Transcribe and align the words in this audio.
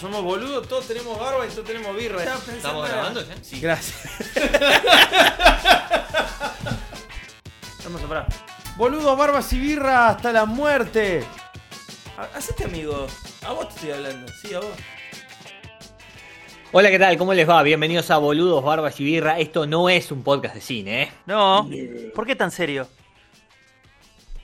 Somos 0.00 0.22
boludos, 0.22 0.68
todos 0.68 0.86
tenemos 0.86 1.18
barba 1.18 1.46
y 1.46 1.50
todos 1.50 1.64
tenemos 1.64 1.96
birra. 1.96 2.22
¿Estamos 2.22 2.88
grabando 2.88 3.26
ya? 3.26 3.34
Sí. 3.42 3.60
Gracias. 3.60 4.06
Hermoso, 7.84 8.06
pará. 8.08 8.26
Boludos, 8.76 9.16
barbas 9.16 9.50
y 9.54 9.58
birra 9.58 10.08
hasta 10.08 10.32
la 10.32 10.44
muerte. 10.44 11.24
Ha- 12.18 12.36
Hacete 12.36 12.64
amigo. 12.64 13.06
A 13.46 13.52
vos 13.52 13.68
te 13.68 13.74
estoy 13.76 13.90
hablando. 13.92 14.30
Sí, 14.42 14.52
a 14.54 14.60
vos. 14.60 14.68
Hola, 16.72 16.90
¿qué 16.90 16.98
tal? 16.98 17.16
¿Cómo 17.16 17.32
les 17.32 17.48
va? 17.48 17.62
Bienvenidos 17.62 18.10
a 18.10 18.18
Boludos, 18.18 18.62
Barbas 18.62 19.00
y 19.00 19.04
Birra. 19.04 19.38
Esto 19.38 19.66
no 19.66 19.88
es 19.88 20.12
un 20.12 20.22
podcast 20.22 20.56
de 20.56 20.60
cine, 20.60 21.02
¿eh? 21.04 21.12
No. 21.24 21.70
¿Por 22.14 22.26
qué 22.26 22.36
tan 22.36 22.50
serio? 22.50 22.86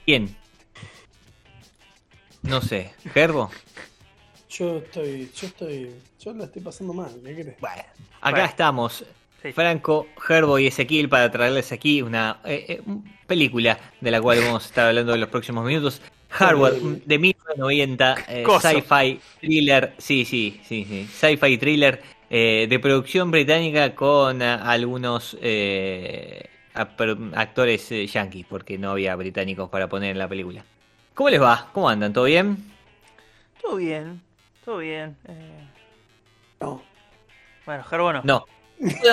¿Quién? 0.06 0.34
No 2.42 2.62
sé. 2.62 2.94
¿Gerbo? 3.12 3.50
Yo 4.52 4.78
estoy, 4.78 5.30
yo 5.34 5.46
estoy, 5.46 5.90
yo 6.20 6.34
la 6.34 6.44
estoy 6.44 6.60
pasando 6.62 6.92
mal, 6.92 7.10
¿qué 7.24 7.34
crees? 7.34 7.60
Bueno. 7.60 7.82
Acá 8.20 8.30
Bueno. 8.30 8.44
estamos. 8.44 9.04
Sí. 9.42 9.52
Franco, 9.52 10.06
Gerbo 10.20 10.58
y 10.58 10.66
Ezequiel 10.66 11.08
para 11.08 11.30
traerles 11.30 11.72
aquí 11.72 12.00
una 12.02 12.38
eh, 12.44 12.66
eh, 12.68 12.80
película 13.26 13.78
de 14.00 14.10
la 14.10 14.20
cual 14.20 14.38
vamos 14.40 14.64
a 14.64 14.66
estar 14.66 14.88
hablando 14.88 15.14
en 15.14 15.20
los 15.20 15.30
próximos 15.30 15.64
minutos. 15.64 16.00
Hardware 16.28 16.74
de 16.74 17.18
1990, 17.18 18.16
eh, 18.28 18.44
sci-fi 18.60 19.20
thriller, 19.40 19.94
sí, 19.98 20.24
sí, 20.24 20.60
sí, 20.66 20.84
sí, 20.84 21.06
sci-fi 21.10 21.58
thriller 21.58 22.02
eh, 22.30 22.66
de 22.68 22.78
producción 22.78 23.30
británica 23.30 23.94
con 23.94 24.40
eh, 24.40 24.44
algunos 24.44 25.36
eh, 25.42 26.48
actores 26.74 27.90
eh, 27.92 28.06
yankees, 28.06 28.46
porque 28.48 28.78
no 28.78 28.92
había 28.92 29.16
británicos 29.16 29.68
para 29.70 29.88
poner 29.88 30.12
en 30.12 30.18
la 30.18 30.28
película. 30.28 30.64
¿Cómo 31.14 31.30
les 31.30 31.42
va? 31.42 31.68
¿Cómo 31.72 31.88
andan? 31.88 32.12
¿Todo 32.12 32.24
bien? 32.24 32.56
Todo 33.60 33.76
bien. 33.76 34.20
Todo 34.64 34.78
bien. 34.78 35.16
Eh, 35.28 35.68
No. 36.60 36.82
bueno, 37.66 37.84
Gerbo 37.84 38.12
no. 38.12 38.20
No. 38.24 38.44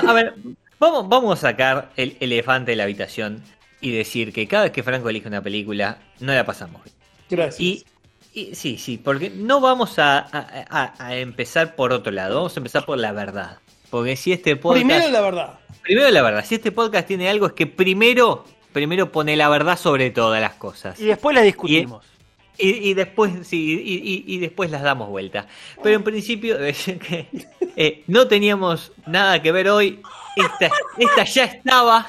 A 0.07 0.13
ver, 0.13 0.33
vamos, 0.79 1.07
vamos 1.09 1.39
a 1.39 1.49
sacar 1.49 1.91
el 1.95 2.17
elefante 2.19 2.71
de 2.71 2.77
la 2.77 2.83
habitación 2.83 3.43
y 3.81 3.91
decir 3.91 4.33
que 4.33 4.47
cada 4.47 4.63
vez 4.63 4.71
que 4.71 4.83
Franco 4.83 5.09
elige 5.09 5.27
una 5.27 5.41
película, 5.41 5.99
no 6.19 6.33
la 6.33 6.45
pasamos 6.45 6.83
bien. 6.83 6.95
Gracias. 7.29 7.59
Y, 7.59 7.85
y 8.33 8.55
sí, 8.55 8.77
sí, 8.77 8.97
porque 8.97 9.29
no 9.29 9.61
vamos 9.61 9.99
a, 9.99 10.19
a- 10.19 10.65
a- 10.69 10.93
a 11.07 11.15
empezar 11.17 11.75
por 11.75 11.91
otro 11.93 12.11
lado, 12.11 12.35
vamos 12.35 12.55
a 12.55 12.59
empezar 12.59 12.85
por 12.85 12.97
la 12.97 13.11
verdad. 13.11 13.57
Porque 13.89 14.15
si 14.15 14.31
este 14.31 14.55
podcast. 14.55 14.85
Primero 14.85 15.09
la 15.11 15.21
verdad. 15.21 15.59
primero 15.81 16.09
la 16.11 16.21
verdad, 16.21 16.45
si 16.45 16.55
este 16.55 16.71
podcast 16.71 17.07
tiene 17.07 17.27
algo 17.29 17.47
es 17.47 17.53
que 17.53 17.65
primero, 17.67 18.45
primero 18.73 19.11
pone 19.11 19.35
la 19.35 19.49
verdad 19.49 19.77
sobre 19.77 20.11
todas 20.11 20.39
las 20.41 20.53
cosas. 20.53 20.99
Y 20.99 21.05
después 21.05 21.35
la 21.35 21.41
discutimos. 21.41 22.05
Y, 22.05 22.18
y 22.67 22.93
después, 22.93 23.47
sí, 23.47 23.81
y, 23.83 23.95
y- 23.97 24.35
y 24.35 24.39
después 24.39 24.69
las 24.71 24.81
damos 24.83 25.09
vuelta. 25.09 25.47
Pero 25.81 25.95
en 25.95 26.03
principio, 26.03 26.57
que 27.07 27.27
eh, 27.75 28.03
no 28.07 28.27
teníamos 28.27 28.91
nada 29.05 29.41
que 29.41 29.51
ver 29.51 29.69
hoy. 29.69 30.01
Esta, 30.35 30.69
esta 30.97 31.23
ya 31.23 31.43
estaba. 31.45 32.07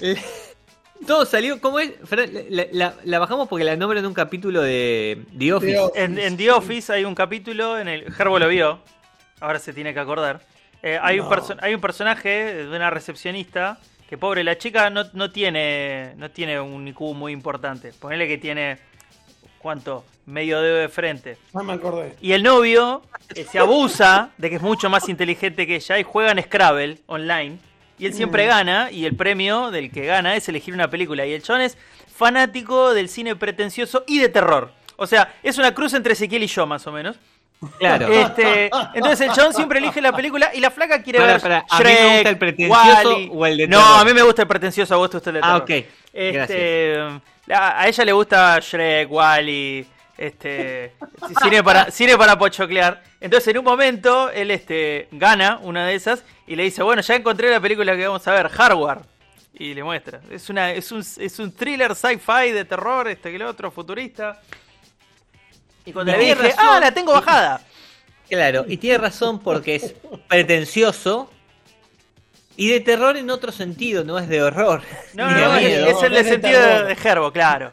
Eh, 0.00 0.16
Todo 1.06 1.26
salió, 1.26 1.60
¿cómo 1.60 1.78
es? 1.80 1.92
Fran, 2.04 2.30
La, 2.50 2.66
la- 2.72 2.94
la 3.04 3.18
bajamos 3.18 3.48
porque 3.48 3.64
la 3.64 3.76
nombran 3.76 4.00
en 4.00 4.06
un 4.06 4.14
capítulo 4.14 4.62
de 4.62 5.22
The 5.38 5.52
Office. 5.52 5.72
The 5.72 5.78
Office. 5.78 6.04
En, 6.04 6.18
en 6.18 6.36
The 6.36 6.50
Office 6.50 6.92
hay 6.92 7.04
un 7.04 7.14
capítulo 7.14 7.78
en 7.78 7.88
el. 7.88 8.12
Gerbo 8.12 8.38
lo 8.38 8.48
vio. 8.48 8.80
Ahora 9.40 9.58
se 9.58 9.72
tiene 9.72 9.92
que 9.92 10.00
acordar. 10.00 10.40
Eh, 10.82 10.98
hay, 11.02 11.18
un 11.20 11.28
No. 11.28 11.34
perso- 11.34 11.56
hay 11.60 11.74
un 11.74 11.80
personaje 11.80 12.54
de 12.54 12.76
una 12.76 12.90
recepcionista 12.90 13.78
que, 14.08 14.18
pobre, 14.18 14.44
la 14.44 14.58
chica 14.58 14.90
no, 14.90 15.04
no 15.12 15.30
tiene 15.30 16.12
no 16.16 16.30
tiene 16.30 16.60
un 16.60 16.86
IQ 16.88 17.00
muy 17.14 17.32
importante. 17.32 17.92
Ponele 17.92 18.28
que 18.28 18.38
tiene. 18.38 18.78
¿Cuánto? 19.58 20.04
Medio 20.26 20.60
dedo 20.60 20.76
de 20.76 20.88
frente. 20.88 21.38
Ya 21.54 21.62
me 21.62 21.72
acordé. 21.72 22.14
Y 22.20 22.32
el 22.32 22.42
novio 22.42 23.02
eh, 23.34 23.46
se 23.50 23.58
abusa 23.58 24.30
de 24.36 24.50
que 24.50 24.56
es 24.56 24.62
mucho 24.62 24.90
más 24.90 25.08
inteligente 25.08 25.66
que 25.66 25.76
ella 25.76 25.98
y 25.98 26.02
juegan 26.02 26.42
Scrabble 26.42 26.98
online. 27.06 27.58
Y 27.98 28.06
él 28.06 28.12
siempre 28.12 28.44
gana 28.44 28.90
y 28.90 29.06
el 29.06 29.16
premio 29.16 29.70
del 29.70 29.90
que 29.90 30.04
gana 30.04 30.36
es 30.36 30.48
elegir 30.48 30.74
una 30.74 30.90
película. 30.90 31.24
Y 31.24 31.32
el 31.32 31.42
chon 31.42 31.62
es 31.62 31.78
fanático 32.14 32.92
del 32.92 33.08
cine 33.08 33.36
pretencioso 33.36 34.04
y 34.06 34.18
de 34.18 34.28
terror. 34.28 34.72
O 34.96 35.06
sea, 35.06 35.34
es 35.42 35.58
una 35.58 35.74
cruz 35.74 35.94
entre 35.94 36.12
Ezequiel 36.12 36.42
y 36.42 36.46
yo, 36.46 36.66
más 36.66 36.86
o 36.86 36.92
menos. 36.92 37.16
Claro. 37.78 38.08
Este, 38.12 38.70
entonces 38.94 39.22
el 39.22 39.32
chon 39.32 39.54
siempre 39.54 39.78
elige 39.78 40.02
la 40.02 40.12
película 40.14 40.50
y 40.54 40.60
la 40.60 40.70
flaca 40.70 41.02
quiere 41.02 41.18
Para, 41.18 41.32
ver 41.32 41.40
para, 41.40 41.64
¿a 41.70 41.78
mí 41.78 41.84
me 41.84 41.90
Shrek, 41.94 42.14
gusta 42.14 42.28
el 42.30 42.38
pretencioso 42.38 43.08
Wall-E. 43.08 43.30
o 43.32 43.46
el 43.46 43.56
de 43.56 43.68
No, 43.68 43.78
terror? 43.78 43.98
a 44.00 44.04
mí 44.04 44.12
me 44.14 44.22
gusta 44.22 44.42
el 44.42 44.48
pretencioso, 44.48 44.94
a 44.94 44.96
vos 44.98 45.10
te 45.10 45.16
gusta 45.16 45.30
el 45.30 45.34
de 45.34 45.40
Ah, 45.42 45.64
terror. 45.64 45.80
ok. 45.80 45.86
Este, 46.12 46.98
a 47.54 47.88
ella 47.88 48.04
le 48.04 48.12
gusta 48.12 48.58
Shrek, 48.60 49.10
Wally, 49.10 49.86
este, 50.18 50.92
cine 51.42 51.62
para 51.62 51.90
cine 51.90 52.16
para 52.18 52.38
pochoclear. 52.38 53.02
Entonces, 53.20 53.48
en 53.48 53.58
un 53.58 53.64
momento 53.64 54.30
él 54.30 54.50
este 54.50 55.08
gana 55.12 55.58
una 55.62 55.86
de 55.86 55.94
esas 55.94 56.22
y 56.46 56.56
le 56.56 56.64
dice, 56.64 56.82
"Bueno, 56.82 57.00
ya 57.02 57.14
encontré 57.14 57.50
la 57.50 57.60
película 57.60 57.96
que 57.96 58.06
vamos 58.06 58.26
a 58.28 58.32
ver, 58.32 58.48
Hardware." 58.50 58.98
Y 59.54 59.72
le 59.72 59.82
muestra. 59.82 60.20
Es 60.30 60.50
una 60.50 60.70
es 60.72 60.92
un 60.92 61.00
es 61.00 61.38
un 61.38 61.52
thriller 61.54 61.94
sci-fi 61.94 62.50
de 62.52 62.64
terror, 62.64 63.08
este 63.08 63.30
que 63.30 63.36
el 63.36 63.42
otro 63.42 63.70
futurista. 63.70 64.40
Y 65.86 65.92
cuando 65.92 66.12
Y 66.12 66.14
le 66.16 66.20
tiene 66.24 66.34
dije, 66.42 66.48
razón. 66.56 66.64
"Ah, 66.68 66.80
la 66.80 66.92
tengo 66.92 67.12
bajada." 67.12 67.60
Claro, 68.28 68.64
y 68.66 68.76
tiene 68.78 68.98
razón 68.98 69.38
porque 69.40 69.74
es 69.76 69.94
pretencioso 70.28 71.30
y 72.56 72.68
de 72.68 72.80
terror 72.80 73.16
en 73.16 73.28
otro 73.30 73.52
sentido, 73.52 74.04
no 74.04 74.18
es 74.18 74.28
de 74.28 74.42
horror. 74.42 74.82
No, 75.14 75.30
no, 75.30 75.52
de 75.54 75.78
no, 75.80 75.86
es, 75.88 76.02
el 76.02 76.14
de 76.14 76.24
sentido 76.24 76.60
de, 76.60 76.66
terror. 76.66 76.86
de 76.88 76.96
Gerbo, 76.96 77.32
claro. 77.32 77.72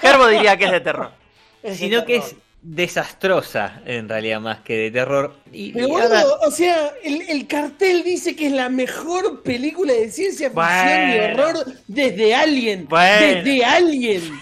Gerbo 0.00 0.28
diría 0.28 0.56
que 0.56 0.64
es 0.66 0.70
de 0.72 0.80
terror. 0.80 1.10
Es 1.64 1.78
sino 1.78 2.00
de 2.00 2.06
que 2.06 2.16
es 2.16 2.34
desastrosa 2.60 3.80
en 3.86 4.06
realidad 4.06 4.38
más 4.40 4.58
que 4.60 4.74
de 4.76 4.90
terror. 4.90 5.34
Y, 5.50 5.72
Pero 5.72 5.88
y 5.88 5.90
ahora- 5.92 6.08
boludo, 6.24 6.38
o 6.46 6.50
sea, 6.50 6.92
el, 7.02 7.22
el 7.22 7.46
cartel 7.46 8.02
dice 8.04 8.36
que 8.36 8.46
es 8.48 8.52
la 8.52 8.68
mejor 8.68 9.42
película 9.42 9.92
de 9.94 10.10
ciencia 10.10 10.50
ficción 10.50 11.10
y 11.10 11.18
Bueno. 11.18 11.42
horror 11.42 11.64
desde 11.88 12.34
Alien. 12.34 12.86
Bueno. 12.86 13.26
Desde 13.42 13.64
Alien. 13.64 14.40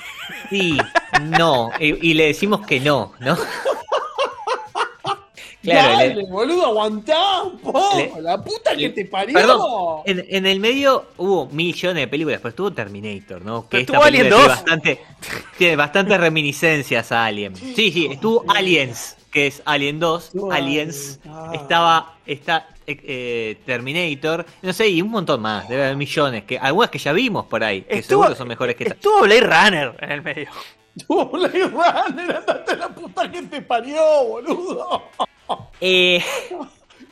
sí, 0.50 0.76
no, 1.20 1.70
y, 1.78 2.10
y 2.10 2.14
le 2.14 2.26
decimos 2.26 2.66
que 2.66 2.80
no, 2.80 3.12
¿no? 3.20 3.36
Claro, 5.62 5.96
le- 5.98 6.08
Dale, 6.08 6.26
boludo, 6.26 6.66
aguantá 6.66 7.42
un 7.44 7.56
poco. 7.60 7.96
Le- 7.96 8.20
la 8.20 8.42
puta 8.42 8.72
que 8.72 8.76
le- 8.78 8.88
te 8.90 9.04
parió. 9.04 9.32
Perdón, 9.32 9.60
en, 10.06 10.24
en 10.28 10.46
el 10.46 10.58
medio 10.58 11.06
hubo 11.18 11.46
millones 11.46 12.02
de 12.02 12.08
películas, 12.08 12.40
pero 12.40 12.48
estuvo 12.50 12.72
Terminator, 12.72 13.44
¿no? 13.44 13.68
Que 13.68 13.78
esta 13.82 13.92
estuvo 13.92 14.04
Alien 14.04 14.24
película 14.24 14.56
2. 14.56 14.64
Tiene 14.64 14.72
bastante, 14.80 15.00
tiene 15.58 15.76
bastantes 15.76 16.18
reminiscencias 16.20 17.12
a 17.12 17.26
Alien. 17.26 17.54
Sí, 17.54 17.92
sí, 17.92 18.08
estuvo 18.10 18.44
Aliens, 18.48 19.16
que 19.30 19.46
es 19.46 19.62
Alien 19.64 20.00
2, 20.00 20.24
Estuvo 20.24 20.50
Aliens, 20.50 21.20
Alien, 21.22 21.36
ah. 21.38 21.50
estaba 21.54 22.14
está 22.26 22.66
eh, 22.88 23.00
eh, 23.04 23.58
Terminator, 23.64 24.44
no 24.62 24.72
sé, 24.72 24.88
y 24.88 25.00
un 25.00 25.10
montón 25.12 25.40
más, 25.42 25.68
debe 25.68 25.84
haber 25.84 25.96
millones, 25.96 26.42
que 26.42 26.58
algunas 26.58 26.90
que 26.90 26.98
ya 26.98 27.12
vimos 27.12 27.46
por 27.46 27.62
ahí, 27.62 27.82
que 27.82 28.02
seguro 28.02 28.34
son 28.34 28.48
mejores 28.48 28.74
que 28.74 28.82
esta. 28.82 28.94
Estuvo 28.96 29.20
Blade 29.20 29.40
Runner 29.42 29.94
en 30.00 30.10
el 30.10 30.22
medio. 30.22 30.48
Tú, 31.06 31.28
Blade 31.30 31.64
Runner, 31.68 32.36
andate 32.36 32.72
a 32.72 32.76
la 32.76 32.88
puta 32.88 33.30
que 33.30 33.42
te 33.42 33.62
parió, 33.62 34.00
boludo. 34.28 35.02
Eh, 35.80 36.22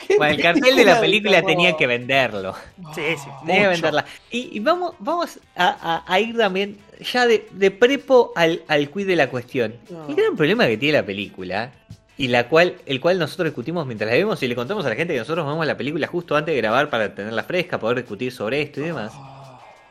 ¿Qué 0.07 0.17
bueno, 0.17 0.35
el 0.35 0.41
cartel 0.41 0.77
de 0.77 0.85
la 0.85 0.99
película 1.01 1.43
tenía 1.43 1.77
que 1.77 1.87
venderlo. 1.87 2.55
Sí, 2.95 3.03
sí. 3.23 3.29
Tenía 3.45 3.63
que 3.63 3.69
venderla. 3.69 4.05
Y, 4.31 4.57
y 4.57 4.61
vamos, 4.61 4.95
vamos 4.99 5.39
a, 5.57 5.69
a- 5.97 6.05
a 6.07 6.21
ir 6.21 6.37
también 6.39 6.79
ya 7.13 7.27
de, 7.27 7.47
de 7.51 7.71
prepo 7.71 8.33
al, 8.35 8.63
al 8.69 8.89
quid 8.91 9.07
de 9.09 9.17
la 9.17 9.29
cuestión. 9.29 9.75
No. 9.91 10.09
El 10.09 10.15
gran 10.15 10.37
problema 10.37 10.67
que 10.69 10.79
tiene 10.79 10.99
la 10.99 11.05
película, 11.05 11.73
y 12.17 12.29
la 12.29 12.49
cual, 12.49 12.77
el 12.87 12.99
cual 13.01 13.19
nosotros 13.19 13.47
discutimos 13.47 13.87
mientras 13.87 14.09
la 14.11 14.17
vemos 14.17 14.43
y 14.43 14.49
le 14.49 14.55
contamos 14.55 14.87
a 14.87 14.89
la 14.89 14.95
gente 14.95 15.13
que 15.13 15.19
nosotros 15.21 15.45
vemos 15.47 15.67
la 15.67 15.77
película 15.77 16.07
justo 16.07 16.35
antes 16.37 16.55
de 16.55 16.61
grabar 16.61 16.89
para 16.89 17.15
tenerla 17.15 17.43
fresca, 17.43 17.79
poder 17.79 17.99
discutir 17.99 18.33
sobre 18.33 18.63
esto 18.63 18.81
y 18.81 18.85
demás, 18.85 19.13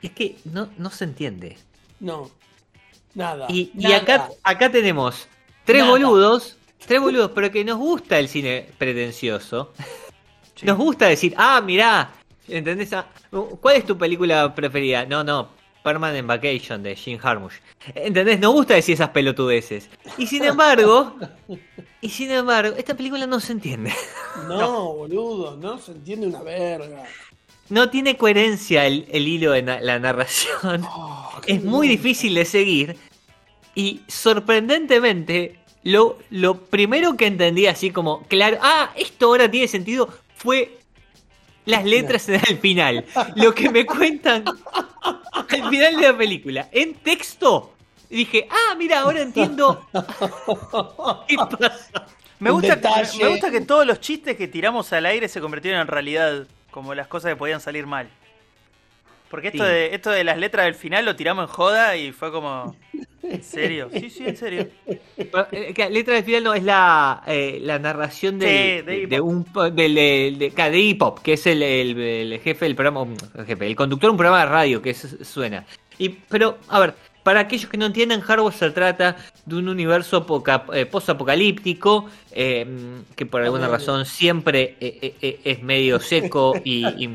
es 0.02 0.12
que 0.12 0.38
no, 0.46 0.69
no 0.78 0.90
se 0.90 1.04
entiende. 1.04 1.58
No. 2.00 2.31
Nada. 3.14 3.48
Y, 3.50 3.72
y 3.76 3.92
acá, 3.94 4.30
acá 4.44 4.72
tenemos 4.72 5.28
tres 5.66 5.80
Nada. 5.82 5.92
boludos, 5.92 6.58
tres 6.86 7.02
boludos, 7.02 7.32
pero 7.34 7.52
que 7.52 7.64
nos 7.66 7.78
gusta 7.78 8.20
el 8.20 8.28
cine 8.28 8.70
pretencioso. 8.78 9.74
Nos 10.64 10.78
gusta 10.78 11.08
decir, 11.08 11.34
ah, 11.38 11.62
mirá, 11.62 12.12
¿entendés? 12.48 12.92
Ah, 12.94 13.08
¿Cuál 13.62 13.78
es 13.78 13.86
tu 13.86 13.98
película 13.98 14.54
preferida? 14.54 15.06
No, 15.06 15.24
no, 15.24 15.50
Permanent 15.84 16.28
Vacation 16.28 16.84
de 16.84 16.96
Jim 16.96 17.18
Harmush. 17.22 17.56
¿Entendés? 17.96 18.40
Nos 18.40 18.54
gusta 18.54 18.74
decir 18.76 18.94
esas 18.96 19.10
pelotudeces. 19.10 19.90
Y 20.18 20.28
sin 20.28 20.44
embargo, 20.44 21.16
y 22.02 22.10
sin 22.10 22.31
embargo, 22.31 22.76
esta 22.78 22.96
película 22.96 23.26
no 23.28 23.40
se 23.40 23.54
entiende. 23.54 23.94
No, 24.48 24.94
boludo, 24.94 25.58
no 25.58 25.78
se 25.80 25.92
entiende 25.92 26.28
una 26.28 26.42
verga. 26.42 27.04
No 27.70 27.90
tiene 27.90 28.16
coherencia 28.18 28.86
el, 28.86 29.06
el 29.12 29.28
hilo 29.28 29.52
de 29.52 29.62
na- 29.64 29.81
la 29.81 30.00
narración. 30.00 30.84
Oh, 30.90 31.31
Es 31.46 31.64
muy 31.64 31.88
difícil 31.88 32.36
de 32.36 32.46
seguir. 32.46 32.98
Y 33.76 34.02
sorprendentemente, 34.08 35.60
lo, 35.84 36.18
lo 36.30 36.58
primero 36.66 37.16
que 37.18 37.28
entendí 37.28 37.66
así 37.68 37.92
como, 37.92 38.24
claro, 38.24 38.58
ah, 38.62 38.92
esto 38.96 39.28
ahora 39.28 39.50
tiene 39.50 39.68
sentido, 39.68 40.10
fue 40.36 40.78
las 41.66 41.86
letras 41.86 42.28
en 42.30 42.42
el 42.48 42.58
final. 42.62 43.06
Lo 43.36 43.54
que 43.54 43.70
me 43.70 43.86
cuentan 43.86 44.44
al 45.50 45.70
final 45.70 45.96
de 45.96 46.12
la 46.12 46.18
película. 46.18 46.70
En 46.72 46.96
texto, 46.96 47.74
dije, 48.10 48.48
ah, 48.50 48.76
mira, 48.76 49.02
ahora 49.02 49.22
entiendo 49.22 49.88
qué 51.28 51.36
pasa. 51.36 52.06
Me 52.40 52.52
gusta, 52.52 52.80
me 53.20 53.28
gusta 53.28 53.52
que 53.52 53.62
todos 53.62 53.86
los 53.86 54.00
chistes 54.00 54.38
que 54.38 54.48
tiramos 54.48 54.94
al 54.94 55.06
aire 55.06 55.28
se 55.28 55.42
convirtieron 55.42 55.81
en 55.81 55.88
realidad, 55.88 56.48
como 56.72 56.96
las 56.96 57.08
cosas 57.08 57.31
que 57.31 57.36
podían 57.36 57.60
salir 57.60 57.86
mal. 57.86 58.10
Porque 59.30 59.50
esto, 59.50 59.64
Sí. 59.64 59.70
de, 59.70 59.94
esto 59.96 60.10
de 60.10 60.24
las 60.24 60.38
letras 60.38 60.66
del 60.66 60.76
final 60.76 61.06
lo 61.06 61.16
tiramos 61.16 61.44
en 61.44 61.54
joda 61.54 61.96
y 61.98 62.12
fue 62.12 62.31
como... 62.31 62.76
¿En 63.24 63.44
serio? 63.44 63.90
Sí, 63.94 64.10
sí, 64.10 64.24
en 64.26 64.38
serio. 64.38 64.68
Eh, 64.88 65.74
que 65.76 65.90
Letra 65.90 66.16
del 66.16 66.24
final 66.24 66.44
no 66.44 66.54
es 66.56 66.64
la, 66.64 67.22
eh, 67.28 67.60
la 67.62 67.78
narración 67.78 68.40
de, 68.40 68.84
Sí, 68.88 69.06
de 69.06 69.22
un 69.22 69.46
del- 69.76 69.96
de, 69.96 70.54
de 70.56 70.80
hip 70.80 71.02
hop, 71.04 71.22
que 71.22 71.34
es 71.34 71.46
el, 71.46 71.62
el- 71.62 72.00
el 72.00 72.40
jefe 72.40 72.66
del 72.66 72.76
programa, 72.76 73.06
el 73.38 73.46
jefe, 73.46 73.68
el 73.68 73.76
conductor 73.76 74.08
de 74.08 74.12
un 74.12 74.18
programa 74.18 74.40
de 74.40 74.46
radio 74.48 74.81
que 74.81 74.92
es- 74.92 75.18
suena. 75.24 75.66
Y, 76.00 76.10
pero, 76.10 76.58
a 76.70 76.80
ver, 76.80 76.96
para 77.22 77.42
aquellos 77.42 77.70
que 77.70 77.78
no 77.78 77.86
entiendan, 77.86 78.22
Hardware 78.22 78.54
se 78.54 78.72
trata 78.72 79.18
de 79.46 79.56
un 79.58 79.68
universo 79.70 80.26
poca- 80.26 80.66
eh, 80.74 80.86
post-apocalíptico 80.88 82.10
eh, 82.31 82.66
que 83.16 83.26
por 83.28 83.42
alguna 83.44 83.68
razón 83.68 84.06
siempre 84.06 84.76
eh, 84.80 84.98
eh, 85.02 85.16
eh, 85.22 85.40
es 85.44 85.62
medio 85.62 86.00
seco 86.00 86.56
y, 86.64 86.88
y 87.04 87.10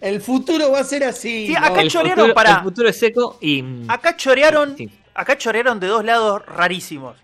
El 0.00 0.20
futuro 0.20 0.70
va 0.70 0.80
a 0.80 0.84
ser 0.84 1.04
así. 1.04 1.48
Sí, 1.48 1.52
¿no? 1.52 1.58
acá 1.58 1.80
el, 1.82 1.90
chorearon 1.90 2.18
futuro, 2.26 2.34
para- 2.34 2.50
el 2.58 2.62
futuro 2.62 2.88
es 2.88 2.98
seco 2.98 3.38
y 3.40 3.64
Acá 3.88 4.16
chorearon, 4.16 4.76
Sí. 4.76 4.88
acá 5.14 5.36
chorearon 5.36 5.80
de 5.80 5.86
dos 5.88 6.04
lados 6.04 6.44
rarísimos. 6.46 7.16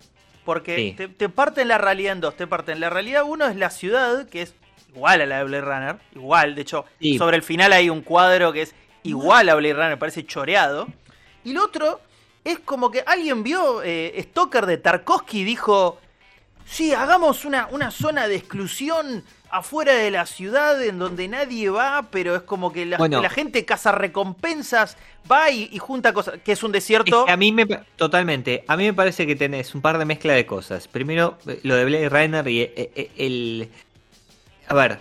Porque 0.43 0.75
Sí. 0.75 0.93
te, 0.95 1.07
te 1.07 1.29
parten 1.29 1.67
la 1.69 1.77
realidad 1.77 2.13
en 2.13 2.21
dos. 2.21 2.35
Te 2.37 2.45
parten 2.47 2.79
la 2.79 2.89
realidad 2.89 3.23
uno 3.25 3.47
es 3.47 3.55
la 3.55 3.69
ciudad, 3.71 4.27
que 4.27 4.43
es 4.43 4.53
igual 4.93 5.21
a 5.21 5.25
la 5.25 5.37
de 5.39 5.43
Blade 5.45 5.61
Runner. 5.61 5.95
Igual, 6.15 6.53
de 6.55 6.61
hecho, 6.61 6.85
Sí. 6.99 7.17
sobre 7.17 7.37
el 7.37 7.43
final 7.43 7.73
hay 7.73 7.89
un 7.89 8.01
cuadro 8.01 8.51
que 8.53 8.61
es 8.63 8.75
igual 9.03 9.49
a 9.49 9.55
Blade 9.55 9.73
Runner, 9.73 9.97
parece 9.99 10.25
choreado. 10.25 10.87
Y 11.43 11.51
el 11.51 11.57
otro 11.57 11.99
es 12.43 12.59
como 12.59 12.91
que 12.91 13.03
alguien 13.07 13.41
vio 13.41 13.81
eh, 13.83 14.13
Stoker 14.29 14.65
de 14.67 14.77
Tarkovsky 14.77 15.39
y 15.39 15.43
dijo, 15.45 15.97
sí, 16.65 16.93
hagamos 16.93 17.45
una, 17.45 17.67
una 17.71 17.91
zona 17.91 18.27
de 18.27 18.35
exclusión 18.35 19.23
afuera 19.49 19.93
de 19.93 20.11
la 20.11 20.25
ciudad 20.25 20.81
en 20.83 20.99
donde 20.99 21.27
nadie 21.29 21.69
va, 21.69 22.07
pero 22.11 22.35
es 22.35 22.41
como 22.41 22.73
que 22.73 22.85
la, 22.85 22.97
Bueno. 22.97 23.21
la 23.21 23.29
gente 23.29 23.63
caza 23.63 23.91
recompensas, 23.93 24.97
va 25.31 25.49
y, 25.49 25.69
y 25.71 25.77
junta 25.79 26.11
cosas, 26.13 26.39
que 26.43 26.51
es 26.51 26.63
un 26.63 26.71
Es 26.71 26.73
desierto. 26.83 27.25
que 27.25 27.31
a 27.31 27.37
mí 27.37 27.51
me 27.53 27.65
totalmente, 27.95 28.65
a 28.67 28.75
mí 28.75 28.83
me 28.85 28.93
parece 28.93 29.25
que 29.25 29.35
tenés 29.35 29.73
un 29.73 29.81
par 29.81 29.97
de 29.97 30.03
mezcla 30.05 30.33
de 30.33 30.45
cosas. 30.45 30.87
Primero, 30.89 31.37
eh, 31.47 31.59
lo 31.63 31.75
de 31.75 31.85
Blade 31.85 32.09
Runner 32.09 32.47
y 32.49 32.61
eh, 32.61 32.73
eh, 32.75 33.11
el 33.17 33.69
a 34.67 34.73
ver, 34.73 34.99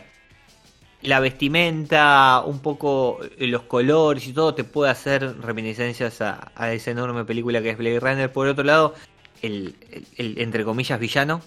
la 1.03 1.19
vestimenta, 1.21 2.43
un 2.47 2.61
poco 2.61 3.19
los 3.39 3.63
colores 3.63 4.27
y 4.29 4.33
todo 4.33 4.55
te 4.55 4.63
puede 4.63 4.91
hacer 4.91 5.41
reminiscencias 5.41 6.21
a, 6.21 6.53
a 6.55 6.73
esa 6.73 6.91
enorme 6.93 7.25
película 7.25 7.61
que 7.61 7.71
es 7.71 7.79
Blade 7.79 7.99
Runner. 8.01 8.31
Por 8.33 8.47
otro 8.47 8.63
lado, 8.63 8.95
el, 9.43 9.75
el- 9.91 10.07
el, 10.17 10.39
entre 10.41 10.65
comillas 10.65 11.01
villano 11.01 11.41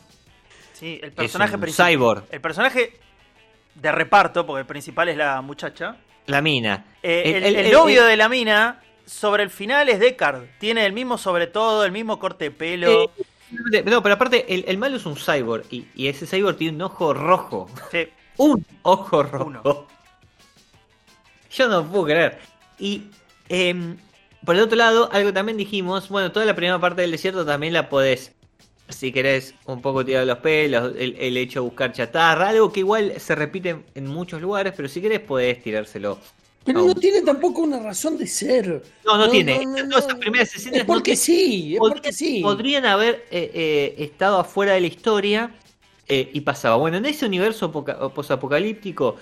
Sí, 0.79 0.99
el 1.01 1.09
es 1.09 1.15
personaje 1.15 1.55
un 1.55 1.61
principal. 1.61 1.91
cyborg, 1.91 2.23
El 2.31 2.41
personaje 2.41 2.99
de 3.75 3.91
reparto, 3.91 4.45
porque 4.45 4.61
el 4.61 4.65
principal 4.67 5.09
es 5.09 5.17
la 5.17 5.41
muchacha. 5.41 5.97
la 6.27 6.41
mina. 6.41 6.85
Eh, 7.01 7.23
el, 7.25 7.35
El- 7.35 7.43
el- 7.45 7.55
el 7.57 7.65
el- 7.67 7.71
novio 7.73 8.03
de 8.05 8.17
la 8.17 8.27
mina, 8.29 8.81
sobre 9.05 9.43
el 9.43 9.49
final 9.49 9.87
es 9.89 9.99
Deckard. 9.99 10.43
Tiene 10.59 10.85
el 10.85 10.93
mismo 10.93 11.17
sobre 11.17 11.47
todo, 11.47 11.85
el 11.85 11.91
mismo 11.91 12.19
corte 12.19 12.45
de 12.45 12.51
pelo. 12.51 13.11
Eh, 13.71 13.83
no, 13.85 14.03
pero 14.03 14.15
aparte, 14.15 14.45
el, 14.69 14.77
malo 14.77 14.97
es 14.97 15.05
un 15.05 15.15
cyborg 15.15 15.65
y, 15.71 15.87
y 15.95 16.07
ese 16.07 16.27
cyborg 16.27 16.57
tiene 16.57 16.75
un 16.75 16.81
ojo 16.81 17.13
rojo. 17.13 17.69
Sí. 17.91 18.07
Un 18.39 18.63
ojo 18.83 19.23
rojo. 19.23 19.45
Uno. 19.45 19.87
Yo 21.51 21.67
no 21.67 21.83
puedo 21.89 22.05
creer. 22.05 22.39
Y 22.77 23.03
em, 23.49 23.97
por 24.45 24.55
el 24.55 24.61
otro 24.61 24.77
lado, 24.77 25.09
algo 25.11 25.33
también 25.33 25.57
dijimos, 25.57 26.09
bueno, 26.09 26.31
toda 26.31 26.45
la 26.45 26.55
primera 26.55 26.77
parte 26.79 27.01
del 27.01 27.11
desierto 27.11 27.45
también 27.45 27.73
la 27.73 27.89
podés, 27.89 28.35
si 28.89 29.11
querés, 29.11 29.53
un 29.65 29.81
poco 29.81 30.03
tirar 30.05 30.25
los 30.25 30.37
pelos, 30.39 30.93
el, 30.97 31.15
el 31.19 31.37
hecho 31.37 31.61
de 31.61 31.65
buscar 31.69 31.91
chatarra, 31.93 32.49
algo 32.49 32.71
que 32.71 32.79
igual 32.81 33.13
se 33.19 33.35
repite 33.35 33.69
en, 33.69 33.85
en 33.95 34.07
muchos 34.07 34.41
lugares, 34.41 34.73
pero 34.75 34.87
si 34.87 35.01
querés 35.01 35.19
podés 35.19 35.61
tirárselo. 35.61 36.19
Pero 36.63 36.79
No. 36.81 36.87
no 36.87 36.95
tiene 36.95 37.21
tampoco 37.21 37.61
una 37.61 37.79
razón 37.79 38.17
de 38.17 38.27
ser. 38.27 38.83
No, 39.05 39.17
no, 39.17 39.29
tiene. 39.29 39.65
no, 39.65 39.97
esas 39.97 40.15
primeras 40.15 40.53
escenas 40.53 40.79
Es 40.79 40.85
porque 40.85 41.15
sí, 41.15 41.75
es 41.75 41.79
porque 41.79 42.11
sí. 42.11 42.41
Podrían 42.41 42.85
haber 42.85 43.25
eh, 43.31 43.51
eh, 43.53 43.95
estado 43.99 44.39
afuera 44.39 44.73
de 44.73 44.81
la 44.81 44.87
historia 44.87 45.51
eh, 46.09 46.29
y 46.33 46.41
pasaba. 46.41 46.75
Bueno, 46.75 46.97
en 46.97 47.05
ese 47.05 47.25
universo 47.25 47.71
poca- 47.71 48.09
posapocalíptico, 48.09 49.15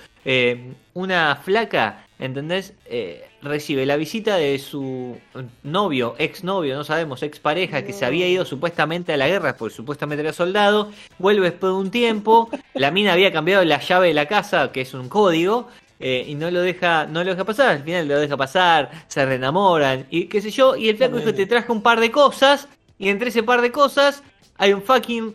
una 0.94 1.36
flaca, 1.44 2.05
¿entendés? 2.20 2.74
Eh, 2.86 3.28
recibe 3.42 3.86
la 3.86 3.96
visita 3.98 4.38
de 4.38 4.58
su 4.60 5.18
novio, 5.64 6.16
exnovio, 6.18 6.76
no 6.76 6.84
sabemos, 6.84 7.24
expareja, 7.24 7.84
que 7.84 7.94
se 7.94 8.06
había 8.06 8.28
ido 8.28 8.46
supuestamente 8.46 9.14
a 9.14 9.18
la 9.18 9.28
guerra, 9.28 9.58
porque 9.58 9.76
supuestamente 9.76 10.22
era 10.22 10.34
soldado. 10.34 10.92
Vuelve 11.20 11.50
después 11.52 11.74
de 11.74 11.78
un 11.78 11.92
tiempo. 11.92 12.50
La 12.74 12.92
mina 12.92 13.14
había 13.14 13.32
cambiado 13.32 13.64
la 13.66 13.80
llave 13.80 14.08
de 14.08 14.14
la 14.14 14.28
casa, 14.28 14.72
que 14.72 14.82
es 14.82 14.94
un 14.94 15.10
código. 15.10 15.68
eh, 16.00 16.26
y 16.28 16.36
no 16.36 16.52
lo 16.52 16.62
deja 16.62 17.06
no 17.06 17.24
lo 17.24 17.32
deja 17.32 17.46
pasar, 17.46 17.70
al 17.70 17.84
final 17.84 18.08
lo 18.08 18.20
deja 18.20 18.36
pasar, 18.36 18.92
se 19.08 19.26
reenamoran 19.26 20.06
y 20.10 20.26
qué 20.26 20.42
sé 20.42 20.52
yo, 20.52 20.76
y 20.76 20.90
el 20.90 20.98
flaco 20.98 21.18
dijo, 21.18 21.34
te 21.34 21.46
traje 21.46 21.72
un 21.72 21.82
par 21.82 22.00
de 22.00 22.12
cosas, 22.12 22.68
y 23.00 23.10
entre 23.10 23.30
ese 23.30 23.44
par 23.44 23.62
de 23.62 23.72
cosas 23.72 24.22
hay 24.58 24.74
un 24.74 24.82
fucking 24.82 25.34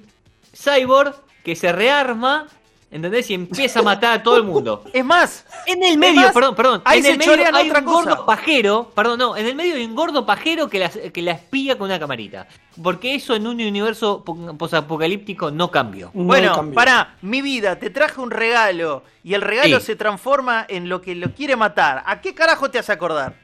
cyborg 0.54 1.14
que 1.44 1.56
se 1.56 1.72
rearma, 1.72 2.46
¿entendés? 2.90 3.30
Y 3.30 3.34
empieza 3.34 3.80
a 3.80 3.82
matar 3.82 4.18
a 4.18 4.22
todo 4.22 4.36
el 4.36 4.42
mundo. 4.42 4.84
Es 4.92 5.04
más, 5.04 5.46
En 5.66 5.82
el 5.84 5.96
medio, 5.96 6.22
más, 6.22 6.32
perdón, 6.32 6.54
perdón, 6.54 6.82
ahí 6.84 6.98
en 6.98 7.04
se 7.04 7.10
el 7.12 7.18
medio 7.18 7.32
hay 7.54 7.68
otra 7.68 7.80
un 7.80 7.84
gordo 7.86 8.26
pajero, 8.26 8.90
perdón, 8.94 9.18
no, 9.18 9.36
en 9.36 9.46
el 9.46 9.54
medio 9.54 9.76
hay 9.76 9.84
un 9.84 9.94
gordo 9.94 10.26
pajero 10.26 10.68
que 10.68 10.78
la, 10.80 10.88
que 10.90 11.22
la 11.22 11.32
espía 11.32 11.78
con 11.78 11.86
una 11.86 11.98
camarita. 12.00 12.46
Porque 12.82 13.14
eso 13.14 13.34
en 13.34 13.46
un 13.46 13.54
universo 13.60 14.24
po- 14.24 14.56
posapocalíptico 14.56 15.50
no 15.50 15.70
cambió. 15.70 16.10
No 16.14 16.24
bueno, 16.24 16.54
cambió. 16.54 16.74
para 16.74 17.14
mi 17.22 17.42
vida, 17.42 17.78
te 17.78 17.90
traje 17.90 18.20
un 18.20 18.30
regalo 18.30 19.02
y 19.22 19.34
el 19.34 19.42
regalo 19.42 19.78
Sí. 19.80 19.86
se 19.86 19.96
transforma 19.96 20.64
en 20.68 20.88
lo 20.88 21.00
que 21.02 21.14
lo 21.14 21.32
quiere 21.34 21.56
matar. 21.56 22.02
¿A 22.06 22.20
qué 22.20 22.34
carajo 22.34 22.70
te 22.70 22.78
hace 22.78 22.92
acordar? 22.92 23.34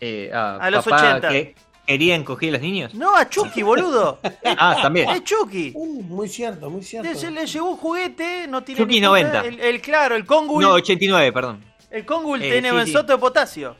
Eh, 0.00 0.30
ah, 0.34 0.58
A 0.60 0.70
los 0.70 0.84
papá 0.84 0.96
80. 1.18 1.28
que 1.28 1.54
querían 1.86 2.24
coger 2.24 2.50
a 2.50 2.52
los 2.52 2.60
niños. 2.62 2.94
No, 2.94 3.14
a 3.16 3.28
Chucky, 3.28 3.62
boludo. 3.62 4.18
Ah, 4.44 4.78
también. 4.82 5.10
Es 5.10 5.24
Chucky. 5.24 5.72
Uh, 5.74 6.02
muy 6.02 6.28
cierto, 6.28 6.70
muy 6.70 6.82
cierto. 6.82 7.10
Le, 7.12 7.30
le 7.30 7.46
llegó 7.46 7.70
un 7.70 7.76
juguete, 7.76 8.46
no 8.48 8.62
tiene 8.62 8.80
Chucky 8.80 9.00
ni 9.00 9.06
puta- 9.06 9.08
90. 9.20 9.40
El, 9.46 9.60
el- 9.60 9.80
claro, 9.80 10.14
el 10.16 10.24
Kongul. 10.24 10.62
No, 10.62 10.72
89, 10.72 11.32
perdón. 11.32 11.64
el 11.90 12.04
Kongul 12.06 12.42
Eh, 12.42 12.50
tiene 12.52 12.70
sí, 12.70 12.76
benzoto 12.76 13.12
de 13.12 13.18
potasio. 13.18 13.76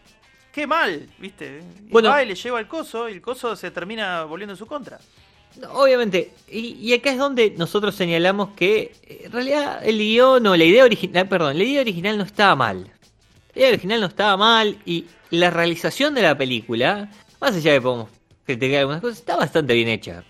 Qué 0.52 0.66
mal, 0.66 1.08
¿viste? 1.18 1.62
Y 1.86 1.90
Bueno. 1.90 2.10
va 2.10 2.22
y 2.22 2.26
le 2.26 2.34
lleva 2.34 2.60
el 2.60 2.66
coso 2.68 3.08
y 3.08 3.12
el 3.12 3.22
coso 3.22 3.56
se 3.56 3.70
termina 3.70 4.24
volviendo 4.24 4.52
en 4.52 4.58
su 4.58 4.66
contra. 4.66 4.98
Obviamente, 5.72 6.32
y, 6.50 6.76
y 6.80 6.94
acá 6.94 7.10
es 7.10 7.18
donde 7.18 7.54
nosotros 7.56 7.94
señalamos 7.94 8.50
que 8.56 8.92
en 9.06 9.30
realidad 9.32 9.80
el 9.86 9.98
guion 9.98 10.46
o 10.46 10.56
la 10.56 10.64
idea 10.64 10.84
original, 10.84 11.28
perdón, 11.28 11.58
la 11.58 11.64
idea 11.64 11.80
original 11.82 12.16
no 12.18 12.24
estaba 12.24 12.54
mal. 12.56 12.90
La 13.54 13.60
idea 13.60 13.68
original 13.68 14.00
no 14.00 14.06
estaba 14.06 14.36
mal 14.38 14.78
y 14.86 15.04
la 15.30 15.50
realización 15.50 16.14
de 16.14 16.22
la 16.22 16.36
película, 16.38 17.10
más 17.42 17.54
allá 17.56 17.72
de 17.72 17.78
que 17.78 17.82
podemos 17.82 18.08
criticar 18.46 18.80
algunas 18.80 19.00
cosas, 19.02 19.18
está 19.18 19.36
bastante 19.36 19.74
bien 19.74 19.88
hecha. 19.88 20.24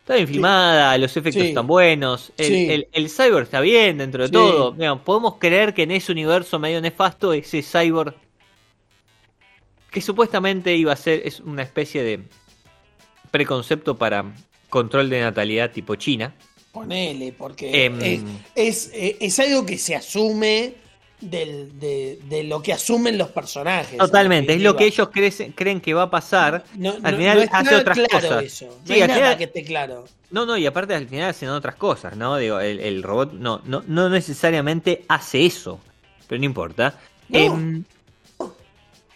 Está 0.00 0.16
bien 0.16 0.28
filmada, 0.28 0.98
los 0.98 1.16
efectos 1.16 1.42
Sí. 1.42 1.48
están 1.48 1.66
buenos, 1.66 2.32
el, 2.36 2.46
Sí. 2.46 2.70
el, 2.70 2.88
el 2.92 3.08
cyborg 3.08 3.44
está 3.44 3.60
bien 3.60 3.98
dentro 3.98 4.22
de 4.24 4.28
todo. 4.30 4.74
Podemos 5.04 5.36
creer 5.38 5.72
que 5.72 5.84
en 5.84 5.92
ese 5.92 6.12
universo 6.12 6.58
medio 6.58 6.80
nefasto, 6.80 7.32
ese 7.32 7.62
cyborg 7.62 8.14
que 9.90 10.00
supuestamente 10.00 10.74
iba 10.76 10.92
a 10.92 10.96
ser 10.96 11.22
es 11.24 11.40
una 11.40 11.62
especie 11.62 12.02
de 12.02 12.20
preconcepto 13.30 13.96
para 13.96 14.24
control 14.68 15.08
de 15.08 15.20
natalidad 15.20 15.70
tipo 15.70 15.94
China. 15.94 16.34
Ponele, 16.72 17.32
porque 17.32 17.84
Em. 17.84 18.00
es, 18.02 18.20
es, 18.56 18.90
eh, 18.92 19.16
es 19.20 19.38
algo 19.38 19.64
que 19.64 19.78
se 19.78 19.94
asume 19.94 20.74
del- 21.30 21.78
de, 21.78 22.18
de 22.28 22.44
lo 22.44 22.62
que 22.62 22.72
asumen 22.72 23.16
los 23.18 23.28
personajes. 23.28 23.98
Totalmente, 23.98 24.52
en 24.52 24.58
es 24.58 24.64
lo 24.64 24.76
que 24.76 24.86
ellos 24.86 25.08
creen, 25.12 25.52
creen 25.54 25.80
que 25.80 25.94
va 25.94 26.02
a 26.02 26.10
pasar. 26.10 26.64
No, 26.76 26.90
al 26.92 27.02
no- 27.02 27.18
final 27.18 27.36
no 27.38 27.42
está 27.42 27.58
hace 27.58 27.74
otras 27.76 27.98
claro 27.98 28.28
cosas. 28.28 28.44
eso. 28.44 28.78
Sí, 28.84 28.92
hay 28.94 29.02
al 29.02 29.08
nada 29.08 29.20
final- 29.20 29.38
que 29.38 29.44
esté 29.44 29.64
claro. 29.64 30.04
No, 30.30 30.46
no, 30.46 30.56
y 30.56 30.66
aparte 30.66 30.94
al 30.94 31.06
final 31.08 31.30
hacen 31.30 31.48
otras 31.50 31.76
cosas, 31.76 32.16
¿no? 32.16 32.36
Digo, 32.36 32.58
el, 32.60 32.80
el 32.80 33.02
robot 33.02 33.32
no, 33.34 33.60
no, 33.64 33.84
no 33.86 34.08
necesariamente 34.08 35.04
hace 35.08 35.46
eso, 35.46 35.78
pero 36.26 36.38
no 36.40 36.44
importa. 36.46 36.98
No. 37.28 37.38
Em, 37.38 37.84